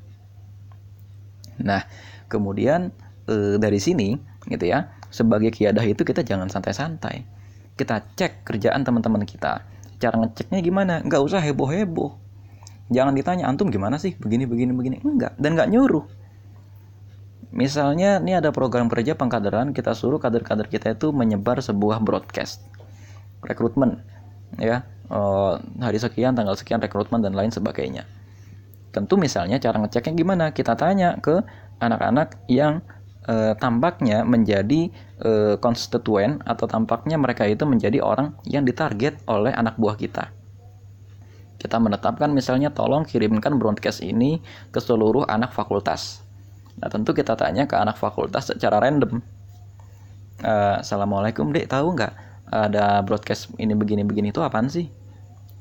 Nah, 1.60 1.84
kemudian 2.32 2.88
e, 3.28 3.60
dari 3.60 3.76
sini 3.76 4.16
gitu 4.48 4.64
ya, 4.64 4.88
sebagai 5.12 5.52
kiadah 5.52 5.84
itu 5.84 6.00
kita 6.00 6.24
jangan 6.24 6.48
santai-santai. 6.48 7.28
Kita 7.76 8.00
cek 8.16 8.48
kerjaan 8.48 8.80
teman-teman 8.80 9.28
kita. 9.28 9.60
Cara 10.00 10.16
ngeceknya 10.16 10.64
gimana? 10.64 11.04
Nggak 11.04 11.20
usah 11.20 11.40
heboh-heboh. 11.44 12.21
Jangan 12.90 13.14
ditanya 13.14 13.46
antum 13.46 13.70
gimana 13.70 14.00
sih 14.00 14.16
begini 14.18 14.48
begini 14.48 14.72
begini. 14.74 14.96
Enggak, 15.04 15.38
dan 15.38 15.54
nggak 15.54 15.70
nyuruh. 15.70 16.04
Misalnya 17.52 18.16
ini 18.18 18.32
ada 18.32 18.48
program 18.48 18.88
kerja 18.88 19.12
pengkaderan, 19.12 19.76
kita 19.76 19.92
suruh 19.92 20.16
kader-kader 20.16 20.72
kita 20.72 20.96
itu 20.96 21.12
menyebar 21.12 21.60
sebuah 21.60 22.00
broadcast 22.00 22.64
rekrutmen 23.44 24.00
ya 24.56 24.86
uh, 25.12 25.60
hari 25.80 26.00
sekian, 26.00 26.32
tanggal 26.32 26.56
sekian 26.56 26.80
rekrutmen 26.80 27.20
dan 27.20 27.36
lain 27.36 27.52
sebagainya. 27.52 28.08
Tentu 28.92 29.16
misalnya 29.16 29.56
cara 29.56 29.80
ngeceknya 29.80 30.12
gimana? 30.16 30.44
Kita 30.52 30.76
tanya 30.76 31.16
ke 31.20 31.40
anak-anak 31.80 32.44
yang 32.48 32.84
uh, 33.24 33.56
tampaknya 33.56 34.24
menjadi 34.24 34.92
uh, 35.24 35.56
konstituen 35.60 36.44
atau 36.44 36.68
tampaknya 36.68 37.16
mereka 37.16 37.48
itu 37.48 37.64
menjadi 37.64 38.04
orang 38.04 38.36
yang 38.44 38.68
ditarget 38.68 39.16
oleh 39.24 39.52
anak 39.52 39.80
buah 39.80 39.96
kita. 39.96 40.28
Kita 41.62 41.78
menetapkan 41.78 42.26
misalnya 42.34 42.74
tolong 42.74 43.06
kirimkan 43.06 43.54
broadcast 43.54 44.02
ini 44.02 44.42
ke 44.74 44.82
seluruh 44.82 45.22
anak 45.30 45.54
fakultas. 45.54 46.18
Nah 46.74 46.90
tentu 46.90 47.14
kita 47.14 47.38
tanya 47.38 47.70
ke 47.70 47.78
anak 47.78 48.02
fakultas 48.02 48.50
secara 48.50 48.82
random. 48.82 49.22
Uh, 50.42 50.82
Assalamualaikum 50.82 51.54
dek 51.54 51.70
tahu 51.70 51.94
nggak 51.94 52.12
ada 52.50 53.06
broadcast 53.06 53.54
ini 53.62 53.78
begini 53.78 54.02
begini 54.02 54.34
itu 54.34 54.42
apaan 54.42 54.66
sih? 54.66 54.90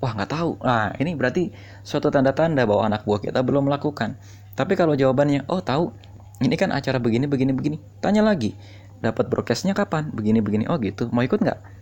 Wah 0.01 0.17
nggak 0.17 0.33
tahu. 0.33 0.57
Nah 0.65 0.97
ini 0.97 1.13
berarti 1.13 1.53
suatu 1.85 2.09
tanda-tanda 2.09 2.65
bahwa 2.65 2.89
anak 2.89 3.05
buah 3.05 3.21
kita 3.21 3.45
belum 3.45 3.69
melakukan. 3.69 4.17
Tapi 4.57 4.73
kalau 4.73 4.97
jawabannya, 4.97 5.45
oh 5.47 5.61
tahu, 5.61 5.93
ini 6.41 6.57
kan 6.57 6.73
acara 6.73 6.97
begini 6.97 7.29
begini 7.29 7.53
begini. 7.53 7.77
Tanya 8.01 8.25
lagi, 8.25 8.57
dapat 9.05 9.29
broadcastnya 9.29 9.77
kapan? 9.77 10.09
Begini 10.09 10.41
begini. 10.41 10.65
Oh 10.65 10.81
gitu. 10.81 11.13
Mau 11.13 11.21
ikut 11.21 11.37
nggak? 11.37 11.80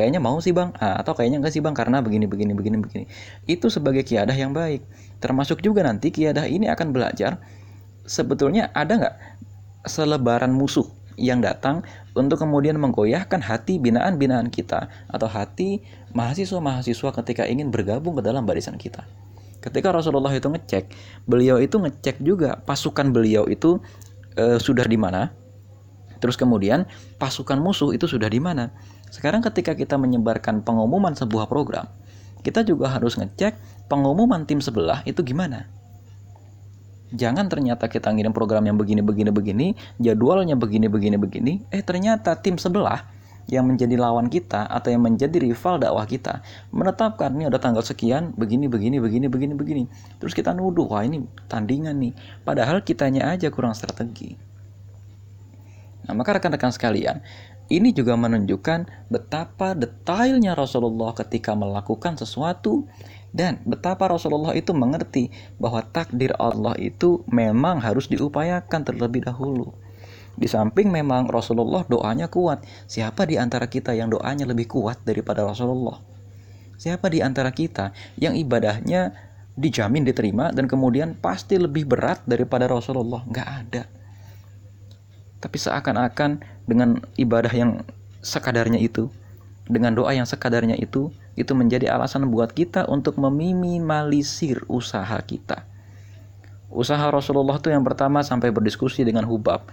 Kayaknya 0.00 0.24
mau 0.24 0.40
sih 0.40 0.56
bang, 0.56 0.72
ah, 0.80 0.96
atau 1.04 1.12
kayaknya 1.12 1.44
nggak 1.44 1.52
sih 1.52 1.60
bang 1.60 1.76
karena 1.76 2.00
begini 2.00 2.24
begini 2.24 2.56
begini 2.56 2.80
begini. 2.80 3.04
Itu 3.44 3.68
sebagai 3.68 4.00
kiadah 4.00 4.32
yang 4.32 4.56
baik. 4.56 4.80
Termasuk 5.20 5.60
juga 5.60 5.84
nanti 5.84 6.08
kiadah 6.08 6.48
ini 6.48 6.72
akan 6.72 6.96
belajar 6.96 7.36
sebetulnya 8.08 8.72
ada 8.72 8.96
nggak 8.96 9.16
selebaran 9.84 10.56
musuh 10.56 10.88
yang 11.20 11.44
datang 11.44 11.84
untuk 12.16 12.40
kemudian 12.40 12.80
menggoyahkan 12.80 13.44
hati 13.44 13.76
binaan-binaan 13.76 14.48
kita 14.48 14.88
atau 15.12 15.28
hati 15.28 15.84
mahasiswa-mahasiswa 16.16 17.12
ketika 17.20 17.44
ingin 17.44 17.68
bergabung 17.68 18.16
ke 18.16 18.22
dalam 18.24 18.48
barisan 18.48 18.80
kita. 18.80 19.04
Ketika 19.60 19.92
Rasulullah 19.92 20.32
itu 20.32 20.48
ngecek, 20.48 20.96
beliau 21.28 21.60
itu 21.60 21.76
ngecek 21.76 22.24
juga 22.24 22.56
pasukan 22.64 23.12
beliau 23.12 23.44
itu 23.44 23.76
e, 24.32 24.56
sudah 24.56 24.88
di 24.88 24.96
mana. 24.96 25.36
Terus 26.16 26.40
kemudian 26.40 26.88
pasukan 27.20 27.60
musuh 27.60 27.92
itu 27.92 28.08
sudah 28.08 28.32
di 28.32 28.40
mana. 28.40 28.72
Sekarang 29.10 29.42
ketika 29.42 29.74
kita 29.74 29.98
menyebarkan 29.98 30.62
pengumuman 30.62 31.18
sebuah 31.18 31.50
program, 31.50 31.90
kita 32.46 32.62
juga 32.62 32.88
harus 32.88 33.18
ngecek 33.18 33.58
pengumuman 33.90 34.46
tim 34.46 34.62
sebelah 34.62 35.02
itu 35.04 35.20
gimana. 35.26 35.66
Jangan 37.10 37.50
ternyata 37.50 37.90
kita 37.90 38.06
ngirim 38.14 38.30
program 38.30 38.62
yang 38.62 38.78
begini 38.78 39.02
begini 39.02 39.34
begini, 39.34 39.66
jadwalnya 39.98 40.54
begini 40.54 40.86
begini 40.86 41.18
begini, 41.18 41.52
eh 41.74 41.82
ternyata 41.82 42.38
tim 42.38 42.54
sebelah 42.54 43.02
yang 43.50 43.66
menjadi 43.66 43.98
lawan 43.98 44.30
kita 44.30 44.62
atau 44.70 44.94
yang 44.94 45.02
menjadi 45.02 45.42
rival 45.42 45.82
dakwah 45.82 46.06
kita 46.06 46.38
menetapkan 46.70 47.34
ini 47.34 47.50
ada 47.50 47.58
tanggal 47.58 47.82
sekian 47.82 48.30
begini 48.38 48.70
begini 48.70 49.02
begini 49.02 49.26
begini 49.26 49.54
begini. 49.58 49.84
Terus 50.22 50.38
kita 50.38 50.54
nuduh 50.54 50.86
wah 50.86 51.02
ini 51.02 51.26
tandingan 51.50 51.98
nih. 51.98 52.14
Padahal 52.46 52.86
kitanya 52.86 53.26
aja 53.34 53.50
kurang 53.50 53.74
strategi. 53.74 54.38
Nah 56.06 56.14
maka 56.14 56.38
rekan-rekan 56.38 56.70
sekalian 56.70 57.26
ini 57.70 57.94
juga 57.94 58.18
menunjukkan 58.18 59.06
betapa 59.06 59.78
detailnya 59.78 60.58
Rasulullah 60.58 61.14
ketika 61.14 61.54
melakukan 61.54 62.18
sesuatu 62.18 62.90
dan 63.30 63.62
betapa 63.62 64.10
Rasulullah 64.10 64.58
itu 64.58 64.74
mengerti 64.74 65.30
bahwa 65.62 65.86
takdir 65.86 66.34
Allah 66.34 66.74
itu 66.82 67.22
memang 67.30 67.78
harus 67.78 68.10
diupayakan 68.10 68.82
terlebih 68.82 69.22
dahulu. 69.22 69.70
Di 70.34 70.50
samping 70.50 70.90
memang 70.90 71.30
Rasulullah 71.30 71.86
doanya 71.86 72.26
kuat. 72.26 72.66
Siapa 72.90 73.22
di 73.30 73.38
antara 73.38 73.70
kita 73.70 73.94
yang 73.94 74.10
doanya 74.10 74.50
lebih 74.50 74.66
kuat 74.66 75.06
daripada 75.06 75.46
Rasulullah? 75.46 76.02
Siapa 76.74 77.06
di 77.06 77.22
antara 77.22 77.54
kita 77.54 77.94
yang 78.18 78.34
ibadahnya 78.34 79.14
dijamin 79.54 80.02
diterima 80.02 80.50
dan 80.50 80.66
kemudian 80.66 81.14
pasti 81.14 81.54
lebih 81.54 81.86
berat 81.86 82.26
daripada 82.26 82.66
Rasulullah 82.66 83.22
nggak 83.28 83.48
ada 83.66 83.99
tapi 85.40 85.56
seakan-akan 85.56 86.44
dengan 86.68 87.00
ibadah 87.16 87.50
yang 87.50 87.82
sekadarnya 88.20 88.76
itu 88.76 89.08
dengan 89.70 89.94
doa 89.96 90.12
yang 90.12 90.26
sekadarnya 90.26 90.76
itu 90.76 91.14
itu 91.38 91.52
menjadi 91.56 91.94
alasan 91.94 92.28
buat 92.28 92.52
kita 92.52 92.90
untuk 92.90 93.16
meminimalisir 93.16 94.66
usaha 94.66 95.16
kita. 95.24 95.64
Usaha 96.70 97.02
Rasulullah 97.10 97.58
itu 97.58 97.70
yang 97.72 97.82
pertama 97.82 98.22
sampai 98.22 98.54
berdiskusi 98.54 99.02
dengan 99.02 99.26
Hubab. 99.26 99.66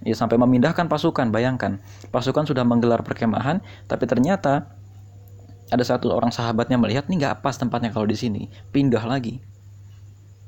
Ya 0.00 0.16
sampai 0.16 0.40
memindahkan 0.40 0.88
pasukan 0.88 1.28
bayangkan. 1.28 1.76
Pasukan 2.08 2.48
sudah 2.48 2.64
menggelar 2.64 3.04
perkemahan 3.04 3.60
tapi 3.84 4.08
ternyata 4.08 4.70
ada 5.70 5.84
satu 5.86 6.10
orang 6.10 6.34
sahabatnya 6.34 6.80
melihat 6.80 7.06
ini 7.06 7.22
nggak 7.22 7.46
pas 7.46 7.54
tempatnya 7.54 7.94
kalau 7.94 8.06
di 8.06 8.18
sini, 8.18 8.50
pindah 8.74 9.06
lagi. 9.06 9.38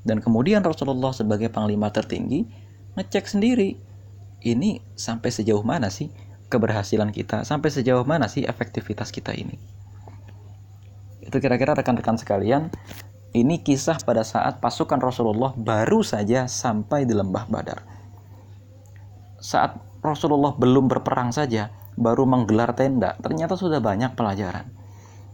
Dan 0.03 0.19
kemudian 0.19 0.67
Rasulullah 0.67 1.15
sebagai 1.15 1.47
panglima 1.47 1.95
tertinggi 1.95 2.43
ngecek 2.99 3.31
sendiri, 3.31 3.79
ini 4.43 4.83
sampai 4.99 5.31
sejauh 5.31 5.63
mana 5.63 5.89
sih 5.89 6.11
keberhasilan 6.51 7.15
kita, 7.15 7.49
sampai 7.49 7.73
sejauh 7.73 8.05
mana 8.05 8.29
sih 8.29 8.45
efektivitas 8.45 9.09
kita 9.09 9.33
ini. 9.33 9.57
Itu 11.25 11.41
kira-kira 11.41 11.73
rekan-rekan 11.73 12.21
sekalian, 12.21 12.69
ini 13.33 13.65
kisah 13.65 13.97
pada 14.05 14.21
saat 14.21 14.61
pasukan 14.61 15.01
Rasulullah 15.01 15.57
baru 15.57 16.05
saja 16.05 16.45
sampai 16.45 17.09
di 17.09 17.17
lembah 17.17 17.49
Badar. 17.49 17.81
Saat 19.41 19.81
Rasulullah 20.05 20.53
belum 20.53 20.93
berperang 20.93 21.33
saja, 21.33 21.73
baru 21.97 22.29
menggelar 22.29 22.77
tenda, 22.77 23.17
ternyata 23.23 23.57
sudah 23.57 23.81
banyak 23.81 24.13
pelajaran 24.13 24.82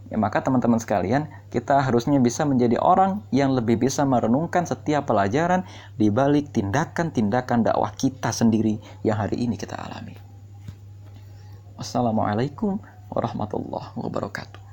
Ya, 0.09 0.17
maka 0.17 0.41
teman-teman 0.41 0.81
sekalian, 0.81 1.29
kita 1.53 1.85
harusnya 1.85 2.17
bisa 2.17 2.41
menjadi 2.41 2.81
orang 2.81 3.21
yang 3.29 3.53
lebih 3.53 3.77
bisa 3.77 4.01
merenungkan 4.09 4.65
setiap 4.65 5.05
pelajaran 5.05 5.69
di 6.01 6.09
balik 6.09 6.49
tindakan-tindakan 6.49 7.61
dakwah 7.61 7.93
kita 7.93 8.33
sendiri 8.33 8.81
yang 9.05 9.21
hari 9.21 9.45
ini 9.45 9.53
kita 9.53 9.77
alami. 9.77 10.17
Wassalamualaikum 11.77 12.81
warahmatullahi 13.13 13.93
wabarakatuh. 13.95 14.68